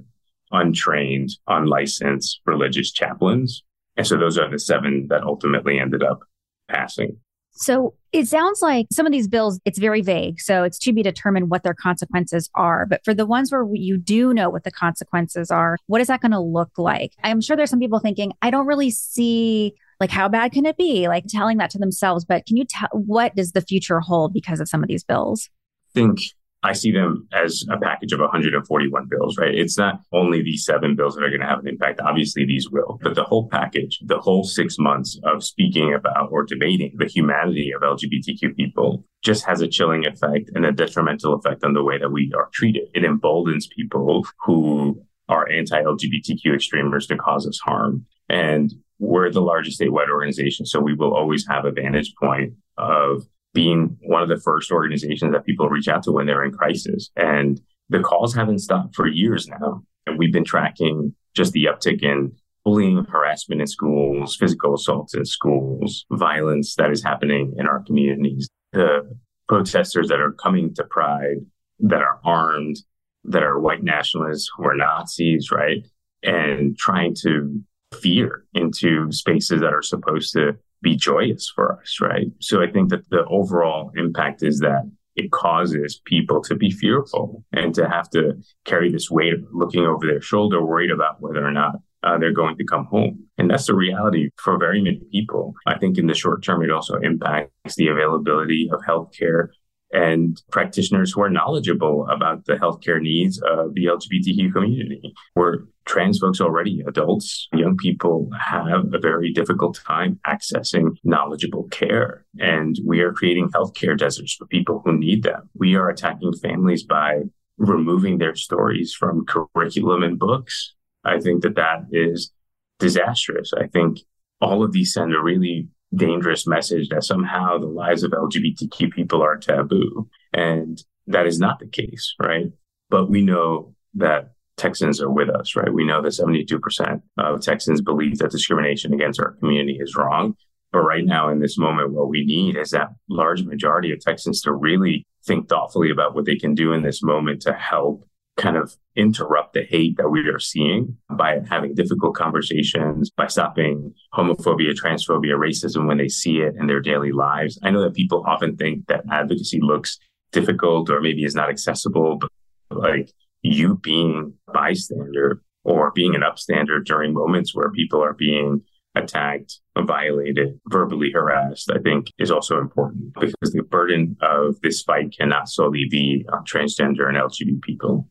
untrained, 0.50 1.31
unlicensed 1.47 2.40
religious 2.47 2.90
chaplains. 2.93 3.62
And 3.97 4.07
so 4.07 4.17
those 4.17 4.38
are 4.38 4.50
the 4.50 4.59
seven 4.59 5.07
that 5.09 5.23
ultimately 5.23 5.79
ended 5.79 6.02
up 6.02 6.21
passing. 6.69 7.19
So 7.52 7.95
it 8.12 8.26
sounds 8.26 8.62
like 8.62 8.87
some 8.92 9.07
of 9.07 9.12
these 9.12 9.28
bills, 9.28 9.61
it's 9.64 9.78
very 9.78 10.02
vague. 10.02 10.40
So 10.40 10.64
it's 10.64 10.78
to 10.80 10.92
be 10.92 11.02
determined 11.02 11.50
what 11.50 11.62
their 11.62 11.75
consequences 11.75 12.49
are. 12.54 12.87
But 12.87 13.04
for 13.04 13.14
the 13.14 13.26
ones 13.26 13.52
where 13.52 13.66
you 13.73 13.99
do 13.99 14.33
know 14.33 14.50
what 14.50 14.64
the 14.64 14.71
consequences 14.71 15.50
are, 15.50 15.76
what 15.87 16.00
is 16.00 16.09
that 16.09 16.21
going 16.21 16.33
to 16.33 16.40
look 16.40 16.71
like? 16.78 17.12
I'm 17.23 17.40
sure 17.40 17.57
there's 17.57 17.71
some 17.71 17.80
people 17.80 17.99
thinking, 17.99 18.33
I 18.42 18.50
don't 18.50 18.66
really 18.66 18.90
see 18.90 19.75
like 20.00 20.11
how 20.11 20.28
bad 20.28 20.52
can 20.52 20.64
it 20.64 20.76
be? 20.76 21.07
Like 21.09 21.25
telling 21.28 21.59
that 21.59 21.71
to 21.71 21.78
themselves. 21.78 22.25
But 22.25 22.47
can 22.47 22.57
you 22.57 22.64
tell 22.64 22.88
what 22.92 23.37
does 23.37 23.52
the 23.52 23.61
future 23.61 24.00
hold 24.00 24.33
because 24.33 24.61
of 24.61 24.69
some 24.69 24.83
of 24.83 24.88
these 24.88 25.04
bills? 25.04 25.50
Think 25.92 26.21
I 26.62 26.75
see 26.75 26.93
them 26.93 27.26
as 27.33 27.64
a 27.71 27.79
package 27.79 28.12
of 28.12 28.21
141 28.21 29.07
bills, 29.09 29.38
right? 29.38 29.55
It's 29.55 29.79
not 29.79 30.00
only 30.12 30.43
these 30.43 30.64
seven 30.64 30.95
bills 30.95 31.14
that 31.14 31.25
are 31.25 31.31
going 31.31 31.40
to 31.40 31.47
have 31.47 31.61
an 31.61 31.69
impact. 31.69 32.00
Obviously, 32.00 32.45
these 32.45 32.69
will, 32.69 32.99
but 33.02 33.14
the 33.14 33.25
whole 33.25 33.49
package, 33.49 33.99
the 34.05 34.19
whole 34.19 34.45
six 34.45 34.79
months 34.79 35.19
of 35.25 35.43
speaking 35.43 35.95
about 35.95 36.31
or 36.31 36.45
debating 36.45 36.95
the 36.99 37.07
humanity 37.07 37.73
of 37.73 37.81
LGBTQ 37.81 38.55
people 38.57 39.05
just 39.23 39.45
has 39.47 39.62
a 39.62 39.69
chilling 39.69 40.07
effect 40.07 40.50
and 40.55 40.67
a 40.67 40.73
detrimental 40.73 41.35
effect 41.35 41.64
on 41.64 41.73
the 41.73 41.83
way 41.83 41.99
that 41.99 42.12
we 42.12 42.31
are 42.37 42.50
treated. 42.52 42.88
It 42.95 43.05
emboldens 43.05 43.67
people 43.67 44.26
who 44.45 45.02
are 45.31 45.49
anti-LGBTQ 45.49 46.55
extremists 46.55 47.09
to 47.09 47.17
cause 47.17 47.47
us 47.47 47.59
harm. 47.61 48.05
And 48.29 48.73
we're 48.99 49.31
the 49.31 49.40
largest 49.40 49.81
statewide 49.81 50.11
organization. 50.11 50.67
So 50.67 50.79
we 50.81 50.95
will 50.95 51.14
always 51.14 51.47
have 51.49 51.64
a 51.64 51.71
vantage 51.71 52.14
point 52.21 52.52
of 52.76 53.23
being 53.52 53.97
one 54.02 54.23
of 54.23 54.28
the 54.28 54.40
first 54.40 54.71
organizations 54.71 55.33
that 55.33 55.45
people 55.45 55.69
reach 55.69 55.88
out 55.88 56.02
to 56.04 56.12
when 56.12 56.26
they're 56.26 56.45
in 56.45 56.52
crisis. 56.52 57.11
And 57.16 57.61
the 57.88 58.00
calls 58.00 58.35
haven't 58.35 58.61
stopped 58.61 58.95
for 58.95 59.07
years 59.07 59.49
now. 59.49 59.83
And 60.07 60.19
we've 60.19 60.33
been 60.33 60.45
tracking 60.45 61.14
just 61.35 61.52
the 61.52 61.64
uptick 61.64 62.02
in 62.02 62.33
bullying, 62.64 63.04
harassment 63.04 63.61
in 63.61 63.66
schools, 63.66 64.37
physical 64.37 64.75
assaults 64.75 65.14
in 65.14 65.25
schools, 65.25 66.04
violence 66.11 66.75
that 66.76 66.90
is 66.90 67.02
happening 67.02 67.54
in 67.57 67.66
our 67.66 67.83
communities. 67.83 68.49
The 68.73 69.16
protesters 69.49 70.09
that 70.09 70.21
are 70.21 70.33
coming 70.33 70.75
to 70.75 70.85
Pride 70.85 71.38
that 71.80 72.02
are 72.02 72.21
armed, 72.25 72.76
that 73.25 73.42
are 73.42 73.59
white 73.59 73.83
nationalists 73.83 74.50
who 74.57 74.64
are 74.64 74.76
Nazis, 74.76 75.50
right? 75.50 75.87
And 76.23 76.76
trying 76.78 77.16
to 77.23 77.61
fear 78.00 78.45
into 78.54 79.11
spaces 79.11 79.61
that 79.61 79.73
are 79.73 79.83
supposed 79.83 80.33
to 80.35 80.57
be 80.82 80.96
joyous 80.96 81.50
for 81.54 81.80
us, 81.80 81.99
right? 82.00 82.26
So 82.40 82.62
I 82.62 82.70
think 82.70 82.90
that 82.90 83.08
the 83.10 83.25
overall 83.26 83.92
impact 83.96 84.42
is 84.42 84.60
that 84.60 84.90
it 85.16 85.30
causes 85.30 86.00
people 86.04 86.40
to 86.42 86.54
be 86.54 86.70
fearful 86.70 87.44
and 87.52 87.75
to 87.75 87.88
have 87.88 88.08
to 88.10 88.34
carry 88.64 88.90
this 88.90 89.10
weight 89.10 89.34
of 89.34 89.40
looking 89.52 89.84
over 89.84 90.06
their 90.06 90.20
shoulder, 90.20 90.64
worried 90.64 90.90
about 90.90 91.20
whether 91.20 91.44
or 91.44 91.50
not 91.50 91.76
uh, 92.02 92.16
they're 92.18 92.32
going 92.32 92.56
to 92.56 92.64
come 92.64 92.87
home. 92.87 93.26
And 93.37 93.50
that's 93.50 93.66
the 93.66 93.75
reality 93.75 94.30
for 94.37 94.58
very 94.58 94.80
many 94.80 95.02
people. 95.12 95.54
I 95.66 95.78
think 95.78 95.99
in 95.99 96.06
the 96.06 96.14
short 96.14 96.42
term, 96.42 96.62
it 96.62 96.70
also 96.70 96.94
impacts 96.96 97.76
the 97.76 97.88
availability 97.88 98.70
of 98.72 98.80
healthcare 98.80 99.49
and 99.92 100.40
practitioners 100.52 101.12
who 101.12 101.22
are 101.22 101.30
knowledgeable 101.30 102.06
about 102.08 102.46
the 102.46 102.54
healthcare 102.54 103.00
needs 103.00 103.40
of 103.42 103.75
the 103.75 103.87
LGBTQ 103.87 104.52
community. 104.52 105.12
Where 105.34 105.64
trans 105.90 106.20
folks 106.20 106.40
already, 106.40 106.85
adults, 106.87 107.49
young 107.52 107.76
people 107.76 108.30
have 108.40 108.94
a 108.94 108.99
very 109.00 109.32
difficult 109.32 109.80
time 109.85 110.20
accessing 110.25 110.97
knowledgeable 111.02 111.64
care. 111.70 112.25
And 112.38 112.76
we 112.87 113.00
are 113.00 113.12
creating 113.12 113.50
healthcare 113.50 113.99
deserts 113.99 114.37
for 114.37 114.47
people 114.47 114.82
who 114.85 114.97
need 114.97 115.25
them. 115.25 115.50
We 115.54 115.75
are 115.75 115.88
attacking 115.88 116.35
families 116.35 116.85
by 116.85 117.23
removing 117.59 118.18
their 118.18 118.37
stories 118.37 118.94
from 118.94 119.26
curriculum 119.26 120.04
and 120.04 120.16
books. 120.16 120.75
I 121.04 121.18
think 121.18 121.42
that 121.42 121.56
that 121.56 121.87
is 121.90 122.30
disastrous. 122.78 123.52
I 123.52 123.66
think 123.66 123.99
all 124.40 124.62
of 124.62 124.70
these 124.70 124.92
send 124.92 125.12
a 125.12 125.20
really 125.20 125.66
dangerous 125.92 126.47
message 126.47 126.88
that 126.90 127.02
somehow 127.02 127.59
the 127.59 127.66
lives 127.66 128.04
of 128.04 128.12
LGBTQ 128.12 128.92
people 128.92 129.23
are 129.23 129.37
taboo. 129.37 130.09
And 130.32 130.80
that 131.09 131.26
is 131.26 131.40
not 131.40 131.59
the 131.59 131.66
case, 131.66 132.14
right? 132.23 132.47
But 132.90 133.11
we 133.11 133.23
know 133.23 133.75
that 133.94 134.35
Texans 134.61 135.00
are 135.00 135.11
with 135.11 135.31
us, 135.31 135.57
right? 135.57 135.73
We 135.73 135.85
know 135.85 136.02
that 136.02 136.11
72% 136.11 137.02
of 137.19 137.40
Texans 137.40 137.81
believe 137.81 138.19
that 138.19 138.31
discrimination 138.31 138.93
against 138.93 139.19
our 139.19 139.33
community 139.33 139.79
is 139.81 139.97
wrong. 139.97 140.37
But 140.71 140.83
right 140.83 141.05
now, 141.05 141.31
in 141.31 141.40
this 141.40 141.59
moment, 141.59 141.93
what 141.93 142.11
we 142.11 142.25
need 142.25 142.57
is 142.57 142.71
that 142.71 142.90
large 143.09 143.43
majority 143.43 143.90
of 143.90 144.01
Texans 144.01 144.42
to 144.42 144.53
really 144.53 145.07
think 145.27 145.49
thoughtfully 145.49 145.90
about 145.90 146.14
what 146.14 146.27
they 146.27 146.37
can 146.37 146.55
do 146.55 146.73
in 146.73 146.83
this 146.83 147.03
moment 147.03 147.42
to 147.42 147.53
help 147.55 148.05
kind 148.37 148.57
of 148.57 148.77
interrupt 148.96 149.55
the 149.55 149.62
hate 149.62 149.96
that 149.96 150.11
we 150.11 150.20
are 150.29 150.38
seeing 150.38 150.96
by 151.11 151.40
having 151.49 151.75
difficult 151.75 152.14
conversations, 152.14 153.11
by 153.11 153.27
stopping 153.27 153.92
homophobia, 154.14 154.75
transphobia, 154.75 155.37
racism 155.37 155.87
when 155.87 155.99
they 155.99 156.09
see 156.09 156.38
it 156.38 156.55
in 156.59 156.66
their 156.66 156.81
daily 156.81 157.12
lives. 157.12 157.59
I 157.62 157.70
know 157.70 157.83
that 157.83 157.94
people 157.94 158.25
often 158.27 158.57
think 158.57 158.87
that 158.87 159.05
advocacy 159.11 159.61
looks 159.61 159.99
difficult 160.33 160.90
or 160.90 161.01
maybe 161.01 161.25
is 161.25 161.35
not 161.35 161.51
accessible, 161.51 162.18
but 162.18 162.31
like 162.70 163.11
you 163.42 163.76
being 163.76 164.35
bystander 164.53 165.42
or 165.64 165.92
being 165.92 166.14
an 166.14 166.22
upstander 166.22 166.85
during 166.85 167.12
moments 167.12 167.55
where 167.55 167.70
people 167.70 168.03
are 168.03 168.14
being 168.14 168.62
attacked, 168.94 169.61
violated, 169.79 170.59
verbally 170.68 171.11
harassed, 171.12 171.70
I 171.70 171.79
think 171.79 172.09
is 172.18 172.31
also 172.31 172.59
important 172.59 173.14
because 173.14 173.53
the 173.53 173.62
burden 173.62 174.16
of 174.20 174.61
this 174.62 174.83
fight 174.83 175.14
cannot 175.16 175.48
solely 175.48 175.87
be 175.88 176.26
on 176.33 176.44
transgender 176.44 177.09
and 177.09 177.16
LGBT 177.16 177.62
people. 177.62 178.09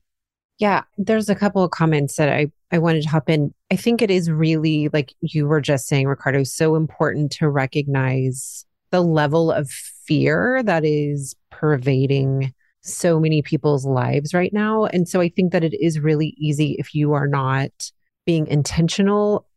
Yeah, 0.58 0.84
there's 0.98 1.30
a 1.30 1.36
couple 1.36 1.64
of 1.64 1.72
comments 1.72 2.16
that 2.16 2.30
I, 2.30 2.52
I 2.72 2.80
wanted 2.80 3.04
to 3.04 3.10
hop 3.10 3.30
in. 3.30 3.54
I 3.72 3.76
think 3.78 4.02
it 4.02 4.12
is 4.12 4.30
really, 4.30 4.90
like 4.92 5.14
you 5.22 5.48
were 5.48 5.62
just 5.62 5.88
saying, 5.88 6.08
Ricardo, 6.08 6.44
so 6.44 6.76
important 6.76 7.32
to 7.34 7.50
recognize 7.50 8.66
the 8.92 9.02
level 9.02 9.52
of 9.52 9.70
fear 9.70 10.62
that 10.64 10.84
is 10.84 11.36
pervading 11.50 12.54
so 12.82 13.20
many 13.20 13.42
people's 13.42 13.86
lives 13.86 14.34
right 14.34 14.54
now. 14.54 14.86
And 14.86 15.08
so 15.08 15.22
I 15.22 15.30
think 15.30 15.52
that 15.52 15.64
it 15.64 15.74
is 15.80 16.00
really 16.00 16.34
easy 16.38 16.76
if 16.80 16.96
you 16.96 17.14
are 17.14 17.28
not 17.28 17.92
being 18.26 18.48
intentional 18.48 19.48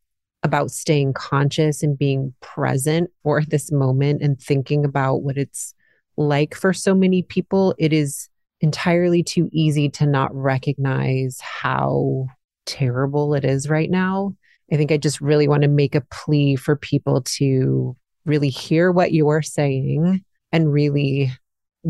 about 0.42 0.70
staying 0.70 1.12
conscious 1.12 1.82
and 1.82 1.96
being 1.96 2.34
present 2.40 3.10
for 3.22 3.42
this 3.48 3.70
moment 3.70 4.22
and 4.22 4.40
thinking 4.40 4.84
about 4.84 5.22
what 5.22 5.36
it's 5.36 5.74
like 6.16 6.54
for 6.54 6.72
so 6.72 6.94
many 6.94 7.22
people. 7.22 7.74
It 7.78 7.92
is 7.92 8.28
entirely 8.60 9.22
too 9.22 9.48
easy 9.52 9.88
to 9.90 10.06
not 10.06 10.34
recognize 10.34 11.40
how 11.40 12.26
terrible 12.66 13.34
it 13.34 13.44
is 13.44 13.68
right 13.68 13.90
now. 13.90 14.34
I 14.72 14.76
think 14.76 14.92
I 14.92 14.96
just 14.96 15.20
really 15.20 15.48
want 15.48 15.62
to 15.62 15.68
make 15.68 15.94
a 15.94 16.00
plea 16.10 16.56
for 16.56 16.76
people 16.76 17.22
to 17.22 17.96
really 18.24 18.48
hear 18.48 18.90
what 18.90 19.12
you 19.12 19.28
are 19.28 19.42
saying 19.42 20.24
and 20.52 20.72
really 20.72 21.32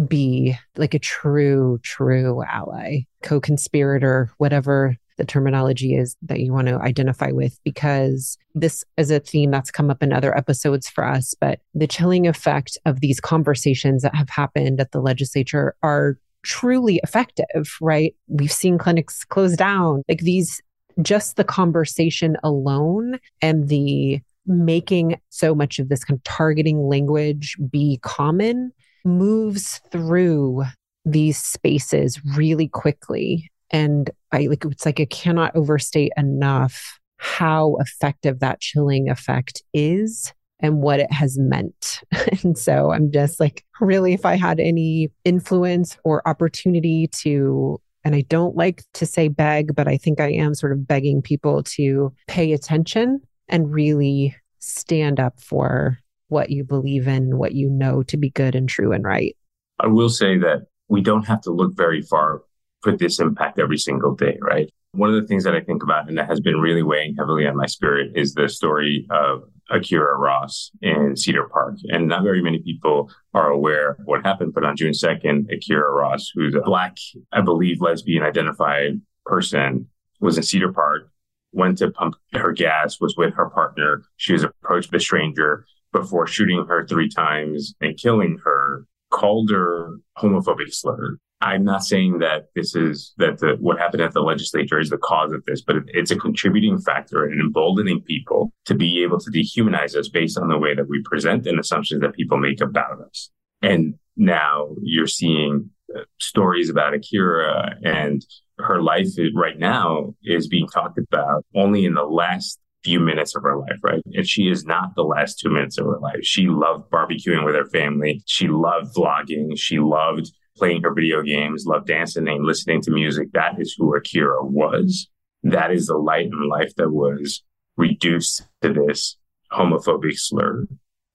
be 0.06 0.56
like 0.76 0.94
a 0.94 0.98
true, 0.98 1.78
true 1.82 2.42
ally, 2.44 3.00
co 3.22 3.40
conspirator, 3.40 4.30
whatever 4.38 4.96
the 5.18 5.24
terminology 5.24 5.94
is 5.94 6.16
that 6.22 6.40
you 6.40 6.52
want 6.52 6.68
to 6.68 6.80
identify 6.80 7.30
with, 7.30 7.58
because 7.64 8.38
this 8.54 8.84
is 8.96 9.10
a 9.10 9.20
theme 9.20 9.50
that's 9.50 9.70
come 9.70 9.90
up 9.90 10.02
in 10.02 10.12
other 10.12 10.36
episodes 10.36 10.88
for 10.88 11.04
us. 11.04 11.34
But 11.38 11.60
the 11.74 11.86
chilling 11.86 12.26
effect 12.26 12.78
of 12.86 13.00
these 13.00 13.20
conversations 13.20 14.02
that 14.02 14.14
have 14.14 14.30
happened 14.30 14.80
at 14.80 14.92
the 14.92 15.00
legislature 15.00 15.74
are 15.82 16.18
truly 16.42 17.00
effective, 17.02 17.76
right? 17.80 18.14
We've 18.26 18.52
seen 18.52 18.78
clinics 18.78 19.24
close 19.24 19.56
down. 19.56 20.02
Like 20.08 20.20
these, 20.20 20.60
just 21.00 21.36
the 21.36 21.44
conversation 21.44 22.36
alone 22.42 23.18
and 23.40 23.68
the 23.68 24.20
making 24.46 25.20
so 25.28 25.54
much 25.54 25.78
of 25.78 25.88
this 25.88 26.04
kind 26.04 26.18
of 26.18 26.24
targeting 26.24 26.88
language 26.88 27.56
be 27.70 28.00
common 28.02 28.72
moves 29.04 29.80
through 29.90 30.64
these 31.04 31.38
spaces 31.38 32.20
really 32.36 32.68
quickly. 32.68 33.50
And 33.70 34.10
I 34.30 34.46
like, 34.46 34.64
it's 34.64 34.86
like 34.86 35.00
I 35.00 35.06
cannot 35.06 35.56
overstate 35.56 36.12
enough 36.16 36.98
how 37.16 37.76
effective 37.78 38.40
that 38.40 38.60
chilling 38.60 39.08
effect 39.08 39.62
is 39.72 40.32
and 40.60 40.82
what 40.82 41.00
it 41.00 41.12
has 41.12 41.38
meant. 41.38 42.00
and 42.42 42.56
so 42.56 42.92
I'm 42.92 43.10
just 43.10 43.40
like, 43.40 43.64
really, 43.80 44.12
if 44.12 44.24
I 44.24 44.36
had 44.36 44.60
any 44.60 45.10
influence 45.24 45.96
or 46.04 46.26
opportunity 46.26 47.08
to, 47.22 47.80
and 48.04 48.14
I 48.14 48.22
don't 48.22 48.56
like 48.56 48.82
to 48.94 49.06
say 49.06 49.28
beg, 49.28 49.74
but 49.74 49.88
I 49.88 49.96
think 49.96 50.20
I 50.20 50.32
am 50.32 50.54
sort 50.54 50.72
of 50.72 50.86
begging 50.86 51.22
people 51.22 51.62
to 51.64 52.12
pay 52.26 52.52
attention 52.52 53.20
and 53.48 53.72
really 53.72 54.34
stand 54.60 55.20
up 55.20 55.40
for 55.40 55.98
what 56.32 56.50
you 56.50 56.64
believe 56.64 57.06
in, 57.06 57.36
what 57.36 57.52
you 57.52 57.70
know 57.70 58.02
to 58.04 58.16
be 58.16 58.30
good 58.30 58.54
and 58.54 58.68
true 58.68 58.92
and 58.92 59.04
right. 59.04 59.36
I 59.78 59.86
will 59.86 60.08
say 60.08 60.38
that 60.38 60.62
we 60.88 61.00
don't 61.00 61.26
have 61.26 61.42
to 61.42 61.52
look 61.52 61.76
very 61.76 62.02
far 62.02 62.42
for 62.82 62.96
this 62.96 63.20
impact 63.20 63.58
every 63.58 63.78
single 63.78 64.14
day, 64.14 64.38
right? 64.40 64.72
One 64.92 65.08
of 65.08 65.20
the 65.20 65.26
things 65.26 65.44
that 65.44 65.54
I 65.54 65.60
think 65.60 65.82
about 65.82 66.08
and 66.08 66.18
that 66.18 66.28
has 66.28 66.40
been 66.40 66.60
really 66.60 66.82
weighing 66.82 67.14
heavily 67.16 67.46
on 67.46 67.56
my 67.56 67.66
spirit 67.66 68.12
is 68.14 68.34
the 68.34 68.48
story 68.48 69.06
of 69.10 69.44
Akira 69.70 70.18
Ross 70.18 70.70
in 70.82 71.16
Cedar 71.16 71.48
Park. 71.48 71.76
And 71.88 72.08
not 72.08 72.24
very 72.24 72.42
many 72.42 72.58
people 72.58 73.10
are 73.32 73.50
aware 73.50 73.92
of 73.92 74.04
what 74.04 74.24
happened. 74.24 74.52
But 74.52 74.64
on 74.64 74.76
June 74.76 74.92
2nd, 74.92 75.50
Akira 75.52 75.90
Ross, 75.90 76.30
who's 76.34 76.54
a 76.54 76.60
Black, 76.60 76.96
I 77.32 77.40
believe, 77.40 77.80
lesbian 77.80 78.22
identified 78.22 79.00
person, 79.24 79.88
was 80.20 80.36
in 80.36 80.42
Cedar 80.42 80.72
Park, 80.72 81.10
went 81.52 81.78
to 81.78 81.90
pump 81.90 82.16
her 82.32 82.52
gas, 82.52 83.00
was 83.00 83.16
with 83.16 83.34
her 83.34 83.48
partner. 83.48 84.02
She 84.16 84.34
was 84.34 84.44
approached 84.44 84.90
by 84.90 84.98
a 84.98 85.00
stranger 85.00 85.66
before 85.92 86.26
shooting 86.26 86.66
her 86.68 86.86
three 86.86 87.08
times 87.08 87.74
and 87.80 87.98
killing 87.98 88.38
her, 88.44 88.86
called 89.10 89.50
her 89.50 89.98
homophobic 90.18 90.72
slur. 90.72 91.18
I'm 91.42 91.64
not 91.64 91.82
saying 91.82 92.18
that 92.18 92.50
this 92.54 92.76
is 92.76 93.12
that 93.18 93.40
the, 93.40 93.56
what 93.58 93.78
happened 93.78 94.02
at 94.02 94.12
the 94.12 94.20
legislature 94.20 94.78
is 94.78 94.90
the 94.90 94.98
cause 94.98 95.32
of 95.32 95.44
this, 95.44 95.60
but 95.60 95.76
it's 95.88 96.12
a 96.12 96.16
contributing 96.16 96.78
factor 96.78 97.28
in 97.28 97.40
emboldening 97.40 98.00
people 98.00 98.52
to 98.66 98.74
be 98.74 99.02
able 99.02 99.18
to 99.18 99.30
dehumanize 99.30 99.96
us 99.96 100.08
based 100.08 100.38
on 100.38 100.48
the 100.48 100.58
way 100.58 100.74
that 100.74 100.88
we 100.88 101.02
present 101.02 101.46
and 101.46 101.58
assumptions 101.58 102.00
that 102.00 102.14
people 102.14 102.38
make 102.38 102.60
about 102.60 103.00
us. 103.00 103.30
And 103.60 103.94
now 104.16 104.68
you're 104.82 105.08
seeing 105.08 105.70
uh, 105.94 106.02
stories 106.20 106.70
about 106.70 106.94
Akira 106.94 107.76
and 107.82 108.24
her 108.58 108.80
life 108.80 109.08
right 109.34 109.58
now 109.58 110.14
is 110.22 110.46
being 110.46 110.68
talked 110.68 110.98
about 110.98 111.44
only 111.56 111.84
in 111.84 111.94
the 111.94 112.04
last 112.04 112.60
few 112.84 113.00
minutes 113.00 113.34
of 113.34 113.42
her 113.42 113.56
life, 113.56 113.78
right? 113.82 114.02
And 114.12 114.28
she 114.28 114.48
is 114.48 114.64
not 114.64 114.94
the 114.96 115.02
last 115.02 115.38
two 115.38 115.50
minutes 115.50 115.78
of 115.78 115.86
her 115.86 115.98
life. 115.98 116.20
She 116.22 116.46
loved 116.46 116.90
barbecuing 116.90 117.44
with 117.44 117.54
her 117.54 117.66
family. 117.66 118.22
She 118.26 118.48
loved 118.48 118.94
vlogging. 118.94 119.56
She 119.56 119.78
loved 119.78 120.32
playing 120.56 120.82
her 120.82 120.92
video 120.92 121.22
games, 121.22 121.64
loved 121.66 121.86
dancing 121.86 122.28
and 122.28 122.44
listening 122.44 122.82
to 122.82 122.90
music. 122.90 123.32
That 123.32 123.60
is 123.60 123.74
who 123.78 123.94
Akira 123.94 124.44
was. 124.44 125.08
That 125.42 125.72
is 125.72 125.86
the 125.86 125.96
light 125.96 126.26
in 126.26 126.48
life 126.48 126.74
that 126.76 126.90
was 126.90 127.42
reduced 127.76 128.42
to 128.62 128.72
this 128.72 129.16
homophobic 129.50 130.18
slur 130.18 130.66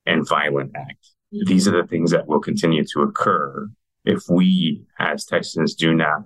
and 0.05 0.27
violent 0.27 0.71
act. 0.75 1.11
Mm-hmm. 1.33 1.49
These 1.49 1.67
are 1.67 1.81
the 1.81 1.87
things 1.87 2.11
that 2.11 2.27
will 2.27 2.39
continue 2.39 2.83
to 2.93 3.01
occur 3.01 3.69
if 4.05 4.23
we 4.29 4.83
as 4.99 5.25
Texans 5.25 5.75
do 5.75 5.93
not 5.93 6.21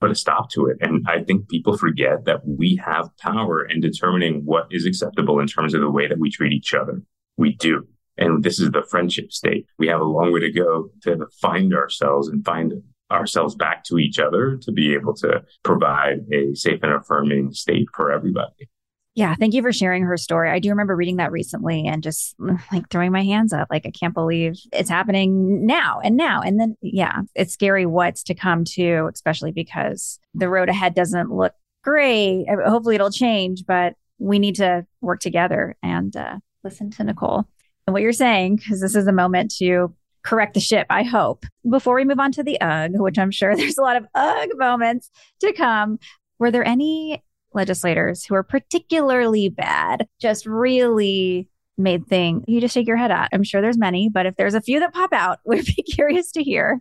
put 0.00 0.10
a 0.10 0.14
stop 0.14 0.50
to 0.50 0.66
it. 0.66 0.76
And 0.80 1.06
I 1.08 1.22
think 1.22 1.48
people 1.48 1.76
forget 1.76 2.24
that 2.26 2.46
we 2.46 2.80
have 2.84 3.16
power 3.18 3.64
in 3.64 3.80
determining 3.80 4.44
what 4.44 4.66
is 4.70 4.86
acceptable 4.86 5.40
in 5.40 5.46
terms 5.46 5.74
of 5.74 5.80
the 5.80 5.90
way 5.90 6.06
that 6.06 6.18
we 6.18 6.30
treat 6.30 6.52
each 6.52 6.74
other. 6.74 7.02
We 7.36 7.54
do. 7.54 7.86
And 8.18 8.42
this 8.42 8.60
is 8.60 8.70
the 8.70 8.82
friendship 8.82 9.32
state. 9.32 9.66
We 9.78 9.88
have 9.88 10.00
a 10.00 10.04
long 10.04 10.32
way 10.32 10.40
to 10.40 10.50
go 10.50 10.90
to 11.02 11.26
find 11.40 11.74
ourselves 11.74 12.28
and 12.28 12.44
find 12.44 12.72
ourselves 13.10 13.54
back 13.54 13.84
to 13.84 13.98
each 13.98 14.18
other 14.18 14.58
to 14.62 14.72
be 14.72 14.94
able 14.94 15.14
to 15.14 15.42
provide 15.62 16.20
a 16.32 16.54
safe 16.54 16.80
and 16.82 16.92
affirming 16.92 17.52
state 17.52 17.86
for 17.94 18.10
everybody. 18.10 18.68
Yeah, 19.16 19.34
thank 19.34 19.54
you 19.54 19.62
for 19.62 19.72
sharing 19.72 20.02
her 20.02 20.18
story. 20.18 20.50
I 20.50 20.58
do 20.58 20.68
remember 20.68 20.94
reading 20.94 21.16
that 21.16 21.32
recently 21.32 21.86
and 21.86 22.02
just 22.02 22.36
like 22.72 22.88
throwing 22.90 23.12
my 23.12 23.24
hands 23.24 23.52
up. 23.52 23.66
Like, 23.70 23.86
I 23.86 23.90
can't 23.90 24.14
believe 24.14 24.56
it's 24.72 24.90
happening 24.90 25.64
now 25.64 26.00
and 26.04 26.16
now. 26.16 26.42
And 26.42 26.60
then, 26.60 26.76
yeah, 26.82 27.22
it's 27.34 27.54
scary 27.54 27.86
what's 27.86 28.22
to 28.24 28.34
come 28.34 28.64
too, 28.64 29.08
especially 29.12 29.52
because 29.52 30.20
the 30.34 30.50
road 30.50 30.68
ahead 30.68 30.94
doesn't 30.94 31.32
look 31.32 31.54
great. 31.82 32.44
Hopefully, 32.66 32.94
it'll 32.94 33.10
change, 33.10 33.64
but 33.66 33.94
we 34.18 34.38
need 34.38 34.56
to 34.56 34.86
work 35.00 35.20
together 35.20 35.76
and 35.82 36.14
uh, 36.14 36.36
listen 36.62 36.90
to 36.90 37.04
Nicole 37.04 37.46
and 37.86 37.94
what 37.94 38.02
you're 38.02 38.12
saying, 38.12 38.56
because 38.56 38.82
this 38.82 38.94
is 38.94 39.06
a 39.06 39.12
moment 39.12 39.54
to 39.58 39.94
correct 40.22 40.54
the 40.54 40.60
ship, 40.60 40.86
I 40.90 41.04
hope. 41.04 41.44
Before 41.68 41.94
we 41.94 42.04
move 42.04 42.18
on 42.20 42.32
to 42.32 42.42
the 42.42 42.60
UGG, 42.60 42.98
which 42.98 43.18
I'm 43.18 43.30
sure 43.30 43.56
there's 43.56 43.78
a 43.78 43.82
lot 43.82 43.96
of 43.96 44.06
UGG 44.14 44.58
moments 44.58 45.10
to 45.40 45.54
come, 45.54 45.98
were 46.38 46.50
there 46.50 46.66
any 46.66 47.22
legislators 47.56 48.24
who 48.24 48.36
are 48.36 48.44
particularly 48.44 49.48
bad, 49.48 50.06
just 50.20 50.46
really 50.46 51.48
made 51.78 52.06
thing 52.06 52.42
you 52.46 52.60
just 52.60 52.74
shake 52.74 52.86
your 52.86 52.96
head 52.96 53.10
at. 53.10 53.28
I'm 53.32 53.42
sure 53.42 53.60
there's 53.60 53.78
many, 53.78 54.08
but 54.08 54.26
if 54.26 54.36
there's 54.36 54.54
a 54.54 54.60
few 54.60 54.80
that 54.80 54.94
pop 54.94 55.12
out, 55.12 55.40
we'd 55.46 55.66
be 55.66 55.82
curious 55.82 56.30
to 56.32 56.42
hear. 56.42 56.80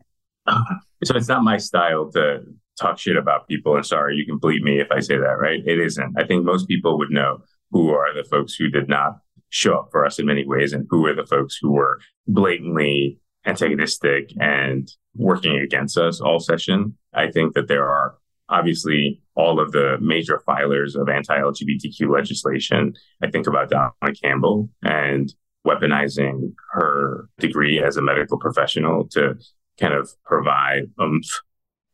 so 1.04 1.16
it's 1.16 1.28
not 1.28 1.44
my 1.44 1.58
style 1.58 2.12
to 2.12 2.42
talk 2.80 3.00
shit 3.00 3.18
about 3.18 3.48
people. 3.48 3.76
And 3.76 3.86
sorry, 3.86 4.16
you 4.16 4.26
can 4.26 4.40
bleep 4.40 4.62
me 4.62 4.80
if 4.80 4.92
I 4.92 5.00
say 5.00 5.18
that, 5.18 5.40
right? 5.40 5.62
It 5.66 5.80
isn't. 5.80 6.16
I 6.18 6.26
think 6.26 6.46
most 6.46 6.68
people 6.68 6.98
would 6.98 7.10
know 7.10 7.40
who 7.72 7.90
are 7.90 8.14
the 8.14 8.28
folks 8.30 8.54
who 8.54 8.70
did 8.70 8.88
not 8.88 9.20
show 9.50 9.80
up 9.80 9.90
for 9.92 10.06
us 10.06 10.20
in 10.20 10.26
many 10.26 10.46
ways 10.46 10.74
and 10.74 10.86
who 10.90 11.06
are 11.06 11.16
the 11.16 11.26
folks 11.26 11.58
who 11.60 11.72
were 11.72 12.00
blatantly 12.28 13.20
antagonistic 13.46 14.32
and 14.40 14.92
working 15.16 15.58
against 15.58 15.98
us 15.98 16.20
all 16.20 16.40
session. 16.40 16.98
I 17.14 17.32
think 17.32 17.54
that 17.54 17.68
there 17.68 17.88
are 17.88 18.16
obviously 18.50 19.22
all 19.36 19.60
of 19.60 19.72
the 19.72 19.98
major 20.00 20.42
filers 20.48 20.96
of 20.96 21.10
anti-LGBTQ 21.10 22.10
legislation. 22.10 22.94
I 23.22 23.30
think 23.30 23.48
about 23.48 23.70
Donna 23.70 23.92
Campbell 24.22 24.70
and 24.84 25.34
weaponizing 25.66 26.54
her 26.72 27.28
degree 27.40 27.84
as 27.84 27.98
a 27.98 28.02
medical 28.02 28.38
professional 28.38 29.08
to 29.10 29.36
kind 29.80 29.94
of 29.94 30.12
provide 30.26 30.84
oomph 31.02 31.28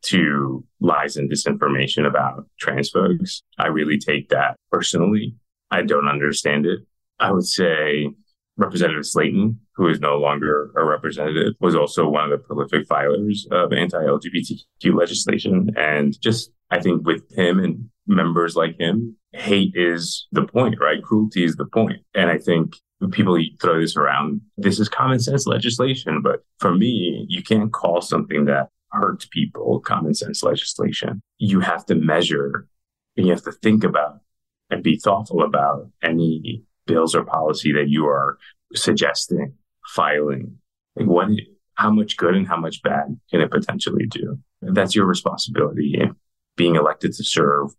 to 0.03 0.63
lies 0.79 1.15
and 1.15 1.31
disinformation 1.31 2.05
about 2.05 2.45
trans 2.59 2.89
folks. 2.89 3.43
I 3.57 3.67
really 3.67 3.97
take 3.97 4.29
that 4.29 4.55
personally. 4.71 5.35
I 5.69 5.83
don't 5.83 6.07
understand 6.07 6.65
it. 6.65 6.79
I 7.19 7.31
would 7.31 7.45
say 7.45 8.09
Representative 8.57 9.03
Slaton, 9.03 9.55
who 9.75 9.87
is 9.87 9.99
no 9.99 10.17
longer 10.17 10.71
a 10.75 10.83
representative, 10.83 11.53
was 11.59 11.75
also 11.75 12.07
one 12.07 12.25
of 12.25 12.29
the 12.31 12.37
prolific 12.37 12.87
filers 12.87 13.49
of 13.51 13.73
anti-LGBTQ 13.73 14.93
legislation. 14.93 15.71
And 15.77 16.19
just, 16.21 16.51
I 16.69 16.79
think 16.79 17.05
with 17.05 17.23
him 17.31 17.59
and 17.59 17.89
members 18.07 18.55
like 18.55 18.77
him, 18.77 19.15
hate 19.33 19.71
is 19.75 20.27
the 20.31 20.45
point, 20.45 20.75
right? 20.79 21.01
Cruelty 21.01 21.43
is 21.43 21.55
the 21.55 21.65
point. 21.65 22.01
And 22.13 22.29
I 22.29 22.37
think 22.37 22.75
people 23.11 23.39
throw 23.61 23.79
this 23.79 23.95
around. 23.95 24.41
This 24.57 24.79
is 24.79 24.89
common 24.89 25.19
sense 25.19 25.47
legislation. 25.47 26.21
But 26.21 26.43
for 26.59 26.75
me, 26.75 27.25
you 27.29 27.41
can't 27.41 27.71
call 27.71 28.01
something 28.01 28.45
that 28.45 28.69
hurts 28.91 29.25
people 29.25 29.79
common 29.79 30.13
sense 30.13 30.43
legislation. 30.43 31.21
You 31.37 31.61
have 31.61 31.85
to 31.85 31.95
measure 31.95 32.67
and 33.15 33.25
you 33.25 33.31
have 33.31 33.43
to 33.43 33.51
think 33.51 33.83
about 33.83 34.19
and 34.69 34.83
be 34.83 34.97
thoughtful 34.97 35.43
about 35.43 35.89
any 36.03 36.63
bills 36.87 37.15
or 37.15 37.23
policy 37.23 37.71
that 37.73 37.89
you 37.89 38.05
are 38.05 38.37
suggesting, 38.73 39.53
filing? 39.87 40.57
Like 40.95 41.07
what, 41.07 41.29
how 41.75 41.91
much 41.91 42.17
good 42.17 42.35
and 42.35 42.47
how 42.47 42.57
much 42.57 42.81
bad 42.81 43.17
can 43.29 43.41
it 43.41 43.51
potentially 43.51 44.05
do? 44.07 44.37
That's 44.61 44.95
your 44.95 45.05
responsibility 45.05 45.95
in 45.99 46.15
being 46.55 46.75
elected 46.75 47.13
to 47.13 47.23
serve 47.23 47.69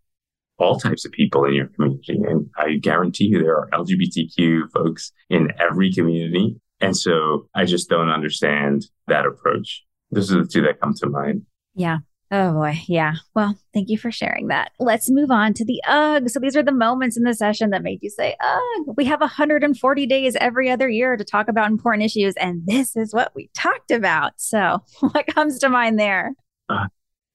all 0.57 0.79
types 0.79 1.05
of 1.05 1.11
people 1.11 1.45
in 1.45 1.53
your 1.53 1.67
community. 1.67 2.19
And 2.27 2.49
I 2.57 2.75
guarantee 2.75 3.25
you 3.25 3.39
there 3.39 3.57
are 3.57 3.69
LGBTQ 3.73 4.71
folks 4.71 5.11
in 5.29 5.49
every 5.59 5.91
community. 5.91 6.59
And 6.79 6.95
so 6.95 7.47
I 7.55 7.65
just 7.65 7.89
don't 7.89 8.09
understand 8.09 8.85
that 9.07 9.25
approach. 9.25 9.83
Those 10.11 10.31
are 10.31 10.43
the 10.43 10.47
two 10.47 10.61
that 10.63 10.79
come 10.79 10.93
to 10.95 11.09
mind. 11.09 11.43
Yeah. 11.75 11.99
Oh 12.35 12.51
boy. 12.51 12.81
Yeah. 12.87 13.13
Well, 13.35 13.59
thank 13.75 13.89
you 13.89 13.97
for 13.99 14.11
sharing 14.11 14.47
that. 14.47 14.71
Let's 14.79 15.07
move 15.07 15.29
on 15.29 15.53
to 15.53 15.63
the 15.63 15.79
UGG. 15.87 16.31
So 16.31 16.39
these 16.39 16.57
are 16.57 16.63
the 16.63 16.71
moments 16.71 17.15
in 17.15 17.21
the 17.21 17.35
session 17.35 17.69
that 17.69 17.83
made 17.83 17.99
you 18.01 18.09
say, 18.09 18.35
UGG. 18.41 18.95
We 18.97 19.05
have 19.05 19.19
140 19.19 20.05
days 20.07 20.35
every 20.41 20.71
other 20.71 20.89
year 20.89 21.15
to 21.15 21.23
talk 21.23 21.47
about 21.47 21.69
important 21.69 22.05
issues. 22.05 22.33
And 22.37 22.65
this 22.65 22.95
is 22.95 23.13
what 23.13 23.33
we 23.35 23.51
talked 23.53 23.91
about. 23.91 24.33
So 24.37 24.79
what 25.11 25.27
comes 25.27 25.59
to 25.59 25.69
mind 25.69 25.99
there? 25.99 26.33
Uh, 26.69 26.87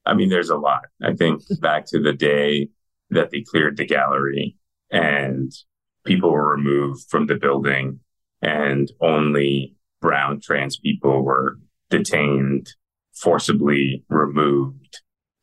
I 0.04 0.14
mean, 0.14 0.30
there's 0.30 0.50
a 0.50 0.56
lot. 0.56 0.86
I 1.00 1.12
think 1.14 1.42
back 1.60 1.86
to 1.90 2.02
the 2.02 2.12
day 2.12 2.68
that 3.10 3.30
they 3.30 3.44
cleared 3.48 3.76
the 3.76 3.86
gallery 3.86 4.56
and 4.90 5.52
people 6.04 6.32
were 6.32 6.56
removed 6.56 7.04
from 7.08 7.28
the 7.28 7.36
building 7.36 8.00
and 8.42 8.90
only 9.00 9.76
brown 10.00 10.40
trans 10.40 10.76
people 10.76 11.22
were 11.22 11.56
detained 11.88 12.70
forcibly 13.18 14.04
removed, 14.08 14.87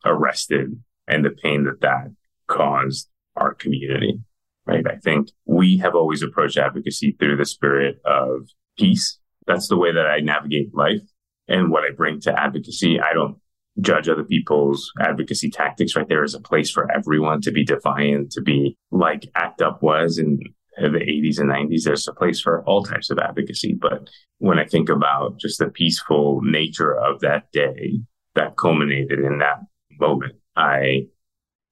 arrested, 0.06 0.80
and 1.06 1.24
the 1.24 1.30
pain 1.30 1.64
that 1.64 1.80
that 1.80 2.10
caused 2.46 3.08
our 3.36 3.54
community. 3.54 4.20
Right. 4.66 4.84
I 4.84 4.96
think 4.96 5.28
we 5.44 5.76
have 5.78 5.94
always 5.94 6.22
approached 6.24 6.56
advocacy 6.56 7.16
through 7.20 7.36
the 7.36 7.44
spirit 7.44 8.00
of 8.04 8.48
peace. 8.76 9.18
That's 9.46 9.68
the 9.68 9.76
way 9.76 9.92
that 9.92 10.06
I 10.06 10.18
navigate 10.18 10.74
life 10.74 11.02
and 11.46 11.70
what 11.70 11.84
I 11.84 11.94
bring 11.94 12.20
to 12.22 12.40
advocacy. 12.40 12.98
I 13.00 13.12
don't 13.12 13.36
judge 13.80 14.08
other 14.08 14.24
people's 14.24 14.90
advocacy 15.00 15.50
tactics, 15.50 15.94
right? 15.94 16.08
There 16.08 16.24
is 16.24 16.34
a 16.34 16.40
place 16.40 16.70
for 16.70 16.90
everyone 16.90 17.42
to 17.42 17.52
be 17.52 17.64
defiant, 17.64 18.32
to 18.32 18.40
be 18.40 18.76
like 18.90 19.30
ACT 19.36 19.62
UP 19.62 19.82
was 19.82 20.18
in 20.18 20.40
the 20.76 20.88
80s 20.88 21.38
and 21.38 21.50
90s. 21.50 21.84
There's 21.84 22.08
a 22.08 22.12
place 22.12 22.40
for 22.40 22.64
all 22.64 22.82
types 22.82 23.10
of 23.10 23.18
advocacy. 23.18 23.74
But 23.80 24.08
when 24.38 24.58
I 24.58 24.64
think 24.64 24.88
about 24.88 25.38
just 25.38 25.58
the 25.58 25.68
peaceful 25.68 26.40
nature 26.42 26.96
of 26.96 27.20
that 27.20 27.52
day 27.52 28.00
that 28.34 28.56
culminated 28.56 29.20
in 29.20 29.38
that 29.38 29.60
moment, 30.00 30.36
I 30.56 31.06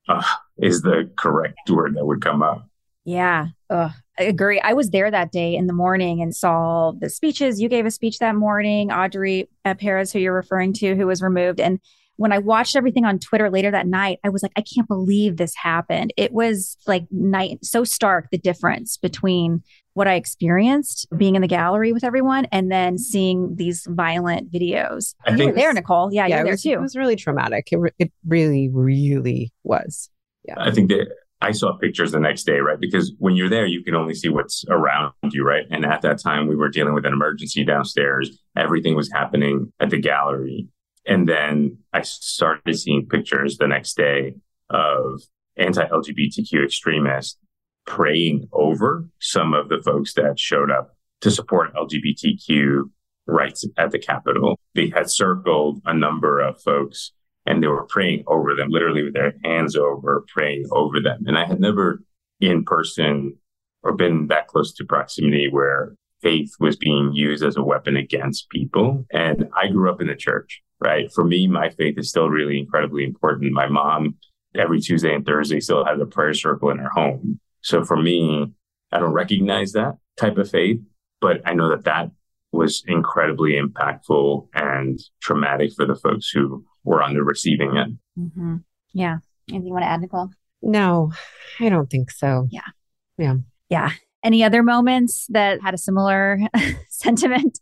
uh, 0.09 0.23
is 0.59 0.83
the 0.83 1.11
correct 1.17 1.71
word 1.71 1.97
that 1.97 2.05
would 2.05 2.23
come 2.23 2.43
up. 2.43 2.69
Yeah. 3.05 3.49
Ugh. 3.71 3.93
I 4.19 4.25
agree. 4.25 4.61
I 4.61 4.75
was 4.75 4.91
there 4.91 5.11
that 5.11 5.33
day 5.33 5.57
in 5.57 5.67
the 5.67 5.73
morning 5.73 6.23
and 6.23 6.35
saw 6.35 6.93
the 6.93 7.11
speeches. 7.11 7.61
You 7.61 7.69
gave 7.69 7.85
a 7.85 7.91
speech 7.91 8.19
that 8.21 8.37
morning, 8.37 8.93
Audrey 8.93 9.49
Perez, 9.65 10.13
who 10.13 10.21
you're 10.21 10.35
referring 10.35 10.73
to, 10.75 10.95
who 10.95 11.07
was 11.07 11.21
removed. 11.21 11.59
And 11.59 11.81
when 12.17 12.33
I 12.33 12.39
watched 12.39 12.77
everything 12.77 13.05
on 13.05 13.19
Twitter 13.19 13.51
later 13.51 13.73
that 13.73 13.89
night, 13.89 14.21
I 14.23 14.29
was 14.29 14.43
like, 14.43 14.53
I 14.57 14.63
can't 14.63 14.87
believe 14.87 15.37
this 15.37 15.55
happened. 15.57 16.13
It 16.17 16.33
was 16.33 16.77
like 16.87 17.07
night 17.11 17.59
so 17.65 17.83
stark 17.83 18.29
the 18.31 18.39
difference 18.39 18.97
between 18.97 19.65
what 19.95 20.09
I 20.09 20.15
experienced 20.15 21.07
being 21.17 21.37
in 21.37 21.43
the 21.43 21.49
gallery 21.49 21.93
with 21.93 22.05
everyone 22.05 22.47
and 22.47 22.71
then 22.71 22.95
mm-hmm. 22.95 22.99
seeing 22.99 23.57
these 23.57 23.87
violent 23.89 24.53
videos. 24.53 25.15
I 25.27 25.35
you 25.35 25.47
were 25.47 25.53
there, 25.53 25.73
Nicole. 25.73 26.13
Yeah, 26.13 26.27
yeah 26.27 26.37
you 26.37 26.43
were 26.43 26.49
there 26.51 26.57
too. 26.57 26.71
It 26.71 26.81
was 26.81 26.97
really 26.97 27.17
traumatic. 27.17 27.69
It, 27.73 27.79
re- 27.79 27.95
it 27.99 28.13
really, 28.27 28.69
really 28.69 29.53
was. 29.63 30.11
Yeah. 30.47 30.57
I 30.59 30.73
think 30.73 30.91
that 30.91 31.07
I 31.41 31.53
saw 31.53 31.77
pictures 31.79 32.13
the 32.13 32.21
next 32.21 32.45
day, 32.45 32.59
right? 32.59 32.79
Because 32.79 33.13
when 33.19 33.37
you're 33.37 33.49
there, 33.49 33.67
you 33.67 33.83
can 33.85 33.95
only 33.95 34.15
see 34.15 34.29
what's 34.29 34.65
around 34.69 35.13
you, 35.31 35.45
right? 35.45 35.65
And 35.71 35.85
at 35.85 36.03
that 36.03 36.19
time, 36.19 36.49
we 36.49 36.57
were 36.57 36.69
dealing 36.69 36.95
with 36.95 37.07
an 37.07 37.13
emergency 37.13 37.65
downstairs. 37.65 38.39
Everything 38.57 38.97
was 38.97 39.11
happening 39.13 39.73
at 39.79 39.91
the 39.91 39.99
gallery. 39.99 40.69
And 41.07 41.29
then 41.29 41.79
I 41.93 42.03
started 42.03 42.79
seeing 42.79 43.07
pictures 43.07 43.59
the 43.59 43.69
next 43.69 43.97
day 43.97 44.37
of 44.71 45.23
anti 45.57 45.87
LGBTQ 45.87 46.65
extremists 46.65 47.39
praying 47.87 48.49
over 48.53 49.07
some 49.21 49.55
of 49.55 49.69
the 49.69 49.81
folks 49.85 50.15
that 50.15 50.39
showed 50.39 50.71
up 50.71 50.97
to 51.21 51.31
support 51.31 51.75
LGBTQ 51.75 52.91
rights 53.27 53.65
at 53.77 53.91
the 53.91 53.99
Capitol. 53.99 54.59
They 54.75 54.89
had 54.89 55.11
circled 55.11 55.81
a 55.85 55.95
number 55.95 56.41
of 56.41 56.61
folks 56.61 57.13
and 57.47 57.63
they 57.63 57.67
were 57.67 57.85
praying 57.85 58.25
over 58.27 58.55
them, 58.55 58.69
literally 58.71 59.03
with 59.03 59.15
their 59.15 59.35
hands 59.45 59.77
over, 59.77 60.25
praying 60.29 60.67
over 60.71 61.01
them. 61.01 61.25
And 61.27 61.39
I 61.39 61.45
had 61.45 61.61
never 61.61 62.03
in 62.41 62.65
person 62.65 63.37
or 63.83 63.93
been 63.93 64.29
that 64.29 64.49
close 64.49 64.73
to 64.75 64.85
proximity 64.85 65.49
where 65.49 65.95
faith 66.23 66.53
was 66.59 66.77
being 66.77 67.13
used 67.13 67.45
as 67.45 67.57
a 67.57 67.63
weapon 67.63 67.97
against 67.97 68.49
people. 68.49 69.05
And 69.13 69.49
I 69.55 69.69
grew 69.69 69.91
up 69.91 70.01
in 70.01 70.07
the 70.07 70.17
church, 70.17 70.63
right? 70.81 71.13
For 71.13 71.23
me, 71.23 71.47
my 71.47 71.69
faith 71.71 71.99
is 71.99 72.09
still 72.09 72.31
really 72.31 72.59
incredibly 72.59 73.05
important. 73.05 73.53
My 73.53 73.69
mom, 73.69 74.17
every 74.55 74.81
Tuesday 74.81 75.15
and 75.15 75.25
Thursday, 75.25 75.61
still 75.61 75.85
has 75.85 76.01
a 76.01 76.07
prayer 76.07 76.33
circle 76.33 76.71
in 76.71 76.79
her 76.79 76.89
home. 76.89 77.41
So 77.65 77.83
for 77.83 77.97
me, 77.97 78.53
I 78.93 78.99
don't 79.01 79.13
recognize 79.13 79.73
that 79.73 79.95
type 80.19 80.37
of 80.37 80.51
faith, 80.51 80.81
but 81.21 81.41
I 81.47 81.55
know 81.55 81.71
that 81.71 81.85
that 81.85 82.11
was 82.53 82.85
incredibly 82.87 83.59
impactful 83.59 84.49
and 84.55 85.01
traumatic 85.21 85.73
for 85.75 85.87
the 85.87 85.97
folks 85.97 86.29
who 86.29 86.65
were 86.85 87.03
on 87.03 87.15
the 87.15 87.25
receiving 87.25 87.77
end. 87.77 87.99
Mm-hmm. 88.19 88.57
Yeah. 88.93 89.17
Anything 89.49 89.67
you 89.67 89.73
want 89.73 89.85
to 89.85 89.89
add, 89.89 90.03
Nicole? 90.03 90.29
No, 90.63 91.13
I 91.59 91.71
don't 91.71 91.91
think 91.91 92.11
so. 92.11 92.47
Yeah. 92.51 92.69
Yeah. 93.17 93.37
Yeah. 93.71 93.91
Any 94.23 94.45
other 94.45 94.63
moments 94.63 95.27
that 95.31 95.63
had 95.63 95.73
a 95.73 95.79
similar 95.79 96.39
sentiment? 96.91 97.61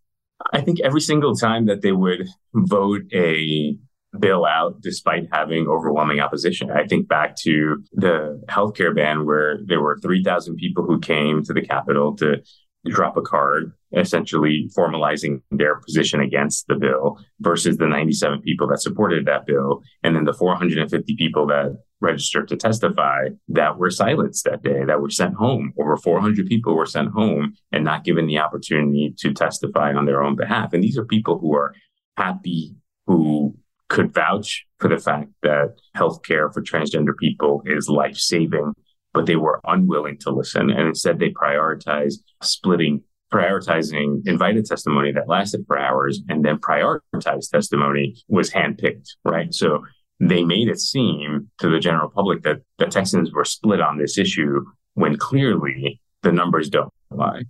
I 0.52 0.60
think 0.62 0.80
every 0.80 1.00
single 1.00 1.36
time 1.36 1.66
that 1.66 1.82
they 1.82 1.92
would 1.92 2.28
vote 2.52 3.02
a 3.12 3.78
bill 4.18 4.44
out 4.44 4.80
despite 4.80 5.28
having 5.32 5.66
overwhelming 5.66 6.20
opposition. 6.20 6.70
I 6.70 6.86
think 6.86 7.08
back 7.08 7.36
to 7.36 7.82
the 7.92 8.42
healthcare 8.48 8.94
ban 8.94 9.24
where 9.24 9.58
there 9.64 9.80
were 9.80 9.98
3,000 9.98 10.56
people 10.56 10.84
who 10.84 11.00
came 11.00 11.42
to 11.44 11.52
the 11.52 11.62
Capitol 11.62 12.14
to 12.16 12.42
drop 12.86 13.16
a 13.16 13.22
card, 13.22 13.72
essentially 13.96 14.68
formalizing 14.76 15.40
their 15.50 15.76
position 15.76 16.20
against 16.20 16.66
the 16.66 16.74
bill 16.74 17.18
versus 17.40 17.76
the 17.76 17.86
97 17.86 18.42
people 18.42 18.66
that 18.68 18.82
supported 18.82 19.24
that 19.26 19.46
bill. 19.46 19.82
And 20.02 20.16
then 20.16 20.24
the 20.24 20.32
450 20.32 21.14
people 21.16 21.46
that 21.46 21.78
registered 22.00 22.48
to 22.48 22.56
testify 22.56 23.28
that 23.48 23.78
were 23.78 23.90
silenced 23.90 24.44
that 24.44 24.62
day, 24.62 24.84
that 24.84 25.00
were 25.00 25.10
sent 25.10 25.34
home. 25.34 25.72
Over 25.78 25.96
400 25.96 26.46
people 26.46 26.74
were 26.74 26.86
sent 26.86 27.10
home 27.10 27.54
and 27.70 27.84
not 27.84 28.04
given 28.04 28.26
the 28.26 28.38
opportunity 28.38 29.14
to 29.18 29.32
testify 29.32 29.94
on 29.94 30.04
their 30.04 30.22
own 30.22 30.34
behalf. 30.34 30.72
And 30.72 30.82
these 30.82 30.98
are 30.98 31.04
people 31.04 31.38
who 31.38 31.54
are 31.54 31.74
happy, 32.16 32.74
who 33.06 33.56
could 33.92 34.12
vouch 34.12 34.64
for 34.78 34.88
the 34.88 34.98
fact 34.98 35.28
that 35.42 35.76
healthcare 35.96 36.52
for 36.52 36.62
transgender 36.62 37.16
people 37.16 37.62
is 37.66 37.88
life 37.88 38.16
saving 38.16 38.72
but 39.12 39.26
they 39.26 39.36
were 39.36 39.60
unwilling 39.64 40.18
to 40.18 40.30
listen. 40.30 40.70
And 40.70 40.88
instead, 40.88 41.18
they 41.18 41.30
prioritized 41.30 42.18
splitting, 42.42 43.02
prioritizing 43.32 44.22
invited 44.26 44.66
testimony 44.66 45.12
that 45.12 45.28
lasted 45.28 45.64
for 45.66 45.78
hours, 45.78 46.20
and 46.28 46.44
then 46.44 46.58
prioritized 46.58 47.50
testimony 47.50 48.16
was 48.28 48.50
handpicked, 48.50 49.10
right? 49.24 49.52
So 49.52 49.84
they 50.20 50.44
made 50.44 50.68
it 50.68 50.80
seem 50.80 51.50
to 51.58 51.68
the 51.68 51.80
general 51.80 52.08
public 52.08 52.42
that 52.42 52.62
the 52.78 52.86
Texans 52.86 53.32
were 53.32 53.44
split 53.44 53.80
on 53.80 53.98
this 53.98 54.18
issue 54.18 54.64
when 54.94 55.16
clearly 55.16 56.00
the 56.22 56.32
numbers 56.32 56.68
don't 56.68 56.92
lie. 57.10 57.42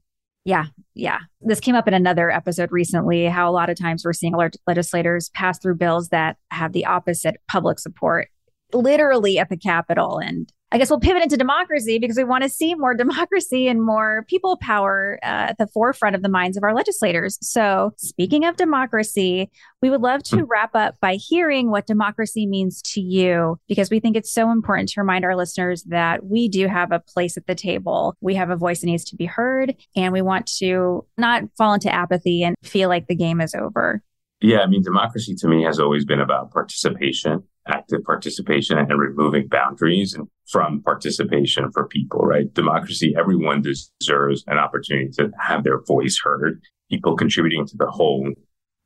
Yeah, 0.44 0.66
yeah. 0.94 1.18
This 1.40 1.60
came 1.60 1.76
up 1.76 1.86
in 1.86 1.94
another 1.94 2.30
episode 2.30 2.72
recently 2.72 3.26
how 3.26 3.48
a 3.48 3.52
lot 3.52 3.70
of 3.70 3.78
times 3.78 4.04
we're 4.04 4.12
seeing 4.12 4.34
legislators 4.66 5.30
pass 5.34 5.58
through 5.58 5.76
bills 5.76 6.08
that 6.08 6.36
have 6.50 6.72
the 6.72 6.84
opposite 6.84 7.36
public 7.48 7.78
support 7.78 8.28
literally 8.72 9.38
at 9.38 9.48
the 9.48 9.56
Capitol. 9.56 10.18
And 10.18 10.52
I 10.72 10.78
guess 10.78 10.88
we'll 10.88 11.00
pivot 11.00 11.22
into 11.22 11.36
democracy 11.36 11.98
because 11.98 12.16
we 12.16 12.24
want 12.24 12.44
to 12.44 12.48
see 12.48 12.74
more 12.74 12.94
democracy 12.96 13.68
and 13.68 13.82
more 13.82 14.24
people 14.26 14.56
power 14.56 15.18
uh, 15.22 15.50
at 15.50 15.58
the 15.58 15.66
forefront 15.66 16.16
of 16.16 16.22
the 16.22 16.30
minds 16.30 16.56
of 16.56 16.62
our 16.62 16.74
legislators. 16.74 17.38
So, 17.42 17.92
speaking 17.98 18.46
of 18.46 18.56
democracy, 18.56 19.50
we 19.82 19.90
would 19.90 20.00
love 20.00 20.22
to 20.24 20.44
wrap 20.44 20.74
up 20.74 20.94
by 21.00 21.16
hearing 21.16 21.70
what 21.70 21.86
democracy 21.86 22.46
means 22.46 22.80
to 22.82 23.02
you 23.02 23.58
because 23.68 23.90
we 23.90 24.00
think 24.00 24.16
it's 24.16 24.32
so 24.32 24.50
important 24.50 24.88
to 24.90 25.00
remind 25.00 25.26
our 25.26 25.36
listeners 25.36 25.82
that 25.84 26.24
we 26.24 26.48
do 26.48 26.66
have 26.68 26.90
a 26.90 27.00
place 27.00 27.36
at 27.36 27.46
the 27.46 27.54
table. 27.54 28.16
We 28.22 28.34
have 28.36 28.48
a 28.48 28.56
voice 28.56 28.80
that 28.80 28.86
needs 28.86 29.04
to 29.04 29.16
be 29.16 29.26
heard, 29.26 29.76
and 29.94 30.12
we 30.12 30.22
want 30.22 30.46
to 30.58 31.04
not 31.18 31.42
fall 31.58 31.74
into 31.74 31.92
apathy 31.92 32.42
and 32.42 32.56
feel 32.62 32.88
like 32.88 33.08
the 33.08 33.14
game 33.14 33.42
is 33.42 33.54
over. 33.54 34.02
Yeah, 34.42 34.60
I 34.60 34.66
mean, 34.66 34.82
democracy 34.82 35.34
to 35.36 35.48
me 35.48 35.62
has 35.62 35.78
always 35.78 36.04
been 36.04 36.20
about 36.20 36.50
participation 36.50 37.44
active 37.68 38.02
participation 38.04 38.78
and 38.78 38.98
removing 38.98 39.46
boundaries 39.48 40.16
from 40.50 40.82
participation 40.82 41.70
for 41.72 41.86
people, 41.86 42.20
right? 42.20 42.52
Democracy, 42.54 43.14
everyone 43.18 43.62
deserves 43.62 44.44
an 44.46 44.58
opportunity 44.58 45.10
to 45.10 45.30
have 45.38 45.64
their 45.64 45.80
voice 45.82 46.20
heard. 46.22 46.60
People 46.90 47.16
contributing 47.16 47.66
to 47.66 47.76
the 47.76 47.86
whole, 47.86 48.28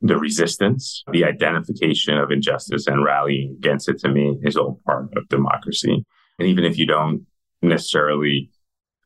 the 0.00 0.18
resistance, 0.18 1.02
the 1.12 1.24
identification 1.24 2.18
of 2.18 2.30
injustice 2.30 2.86
and 2.86 3.04
rallying 3.04 3.56
against 3.58 3.88
it 3.88 3.98
to 4.00 4.08
me 4.08 4.38
is 4.42 4.56
all 4.56 4.80
part 4.86 5.08
of 5.16 5.28
democracy. 5.28 6.04
And 6.38 6.48
even 6.48 6.64
if 6.64 6.78
you 6.78 6.86
don't 6.86 7.26
necessarily 7.62 8.50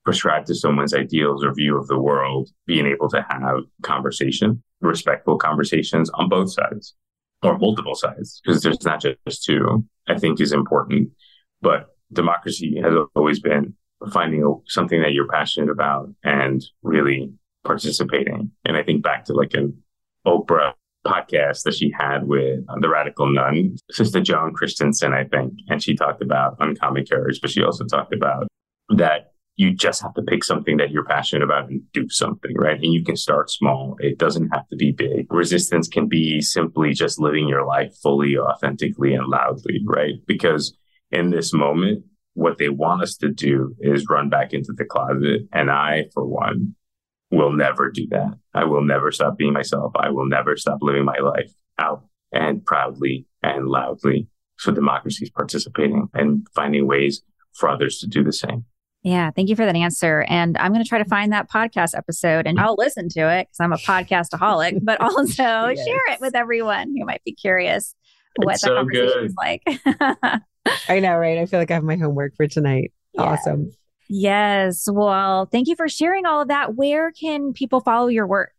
prescribe 0.05 0.47
to 0.47 0.55
someone's 0.55 0.95
ideals 0.95 1.45
or 1.45 1.55
view 1.55 1.79
of 1.79 1.87
the 1.87 1.99
world, 1.99 2.51
being 2.67 2.87
able 2.87 3.09
to 3.11 3.25
have 3.29 3.61
conversation, 3.83 4.63
respectful 4.81 5.37
conversations 5.37 6.11
on 6.11 6.29
both 6.29 6.53
sides 6.53 6.95
or 7.43 7.59
multiple 7.59 7.95
sides, 7.95 8.41
because 8.45 8.63
there's 8.63 8.85
not 8.85 9.01
just 9.01 9.45
two, 9.45 9.85
I 10.09 10.19
think 10.19 10.41
is 10.41 10.53
important. 10.53 11.11
But 11.63 11.87
democracy 12.13 12.81
has 12.83 12.93
always 13.15 13.41
been 13.41 13.75
finding 14.13 14.61
something 14.67 15.01
that 15.03 15.13
you're 15.13 15.29
passionate 15.29 15.71
about 15.71 16.09
and 16.25 16.63
really 16.83 17.33
participating. 17.65 18.51
And 18.65 18.77
I 18.77 18.83
think 18.83 19.03
back 19.03 19.27
to 19.27 19.35
like 19.35 19.55
an 19.55 19.83
Oprah 20.27 20.73
podcast 21.07 21.63
that 21.65 21.75
she 21.75 21.93
had 21.99 22.27
with 22.27 22.61
the 22.81 22.89
radical 22.89 23.33
nun, 23.33 23.77
Sister 23.91 24.21
Joan 24.21 24.53
Christensen, 24.53 25.15
I 25.15 25.25
think. 25.25 25.55
And 25.69 25.83
she 25.83 25.95
talked 25.95 26.23
about 26.23 26.57
uncommon 26.61 27.07
courage, 27.07 27.41
but 27.41 27.51
she 27.51 27.63
also 27.63 27.85
talked 27.85 28.15
about 28.15 28.49
that 28.97 29.30
you 29.61 29.75
just 29.75 30.01
have 30.01 30.15
to 30.15 30.23
pick 30.23 30.43
something 30.43 30.79
that 30.79 30.91
you're 30.91 31.05
passionate 31.05 31.45
about 31.45 31.69
and 31.69 31.83
do 31.93 32.09
something, 32.09 32.55
right? 32.57 32.81
And 32.81 32.95
you 32.95 33.05
can 33.05 33.15
start 33.15 33.51
small. 33.51 33.95
It 33.99 34.17
doesn't 34.17 34.49
have 34.55 34.67
to 34.69 34.77
be 34.77 34.91
big. 34.91 35.31
Resistance 35.31 35.87
can 35.87 36.09
be 36.09 36.41
simply 36.41 36.95
just 36.95 37.21
living 37.21 37.47
your 37.47 37.67
life 37.67 37.95
fully, 38.03 38.39
authentically, 38.39 39.13
and 39.13 39.27
loudly, 39.27 39.83
right? 39.85 40.15
Because 40.27 40.75
in 41.11 41.29
this 41.29 41.53
moment, 41.53 42.05
what 42.33 42.57
they 42.57 42.71
want 42.71 43.03
us 43.03 43.17
to 43.19 43.29
do 43.29 43.77
is 43.81 44.09
run 44.09 44.31
back 44.31 44.55
into 44.55 44.73
the 44.75 44.87
closet. 44.87 45.43
And 45.53 45.71
I, 45.71 46.07
for 46.15 46.27
one, 46.27 46.75
will 47.31 47.53
never 47.53 47.91
do 47.91 48.07
that. 48.13 48.39
I 48.55 48.65
will 48.65 48.83
never 48.83 49.13
stop 49.13 49.37
being 49.37 49.53
myself. 49.53 49.93
I 49.95 50.09
will 50.09 50.27
never 50.27 50.57
stop 50.57 50.79
living 50.81 51.05
my 51.05 51.19
life 51.19 51.53
out 51.79 52.07
and 52.33 52.65
proudly 52.65 53.27
and 53.43 53.69
loudly. 53.69 54.27
So 54.59 54.73
democracy 54.73 55.27
is 55.27 55.31
participating 55.31 56.09
and 56.15 56.47
finding 56.55 56.87
ways 56.87 57.21
for 57.53 57.69
others 57.69 57.99
to 57.99 58.07
do 58.07 58.25
the 58.25 58.33
same. 58.33 58.65
Yeah, 59.03 59.31
thank 59.31 59.49
you 59.49 59.57
for 59.57 59.65
that 59.65 59.77
answer. 59.77 60.27
And 60.29 60.59
I'm 60.59 60.73
going 60.73 60.85
to 60.85 60.89
try 60.89 60.99
to 60.99 61.09
find 61.09 61.33
that 61.33 61.51
podcast 61.51 61.97
episode 61.97 62.47
and 62.47 62.61
I'll 62.61 62.77
listen 62.77 63.09
to 63.11 63.21
it 63.31 63.49
because 63.49 63.61
I'm 63.61 63.73
a 63.73 63.79
podcastaholic, 63.79 64.81
but 64.83 65.01
also 65.01 65.69
yes. 65.69 65.87
share 65.87 66.03
it 66.11 66.21
with 66.21 66.35
everyone 66.35 66.95
who 66.97 67.07
might 67.07 67.25
be 67.25 67.33
curious 67.33 67.95
what 68.37 68.55
it's 68.55 68.63
that 68.63 68.69
so 68.69 68.75
conversation 68.77 69.25
is 69.25 69.35
like. 69.37 69.63
I 70.89 71.01
know, 71.01 71.17
right? 71.17 71.39
I 71.39 71.47
feel 71.47 71.59
like 71.59 71.71
I 71.71 71.75
have 71.75 71.83
my 71.83 71.97
homework 71.97 72.37
for 72.37 72.47
tonight. 72.47 72.93
Yes. 73.15 73.25
Awesome. 73.25 73.73
Yes. 74.09 74.87
Well, 74.91 75.47
thank 75.47 75.69
you 75.69 75.77
for 75.77 75.89
sharing 75.89 76.27
all 76.27 76.43
of 76.43 76.49
that. 76.49 76.75
Where 76.75 77.13
can 77.13 77.53
people 77.53 77.81
follow 77.81 78.09
your 78.09 78.27
work? 78.27 78.53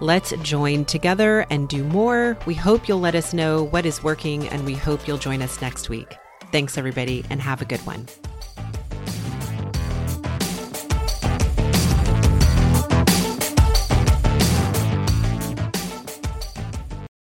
Let's 0.00 0.32
join 0.42 0.84
together 0.84 1.46
and 1.50 1.68
do 1.68 1.82
more. 1.84 2.36
We 2.46 2.54
hope 2.54 2.88
you'll 2.88 3.00
let 3.00 3.14
us 3.14 3.32
know 3.32 3.62
what 3.64 3.86
is 3.86 4.02
working, 4.02 4.48
and 4.48 4.66
we 4.66 4.74
hope 4.74 5.06
you'll 5.06 5.18
join 5.18 5.42
us 5.42 5.60
next 5.60 5.88
week. 5.88 6.16
Thanks, 6.50 6.76
everybody, 6.76 7.24
and 7.30 7.40
have 7.40 7.62
a 7.62 7.64
good 7.64 7.86
one. 7.86 8.08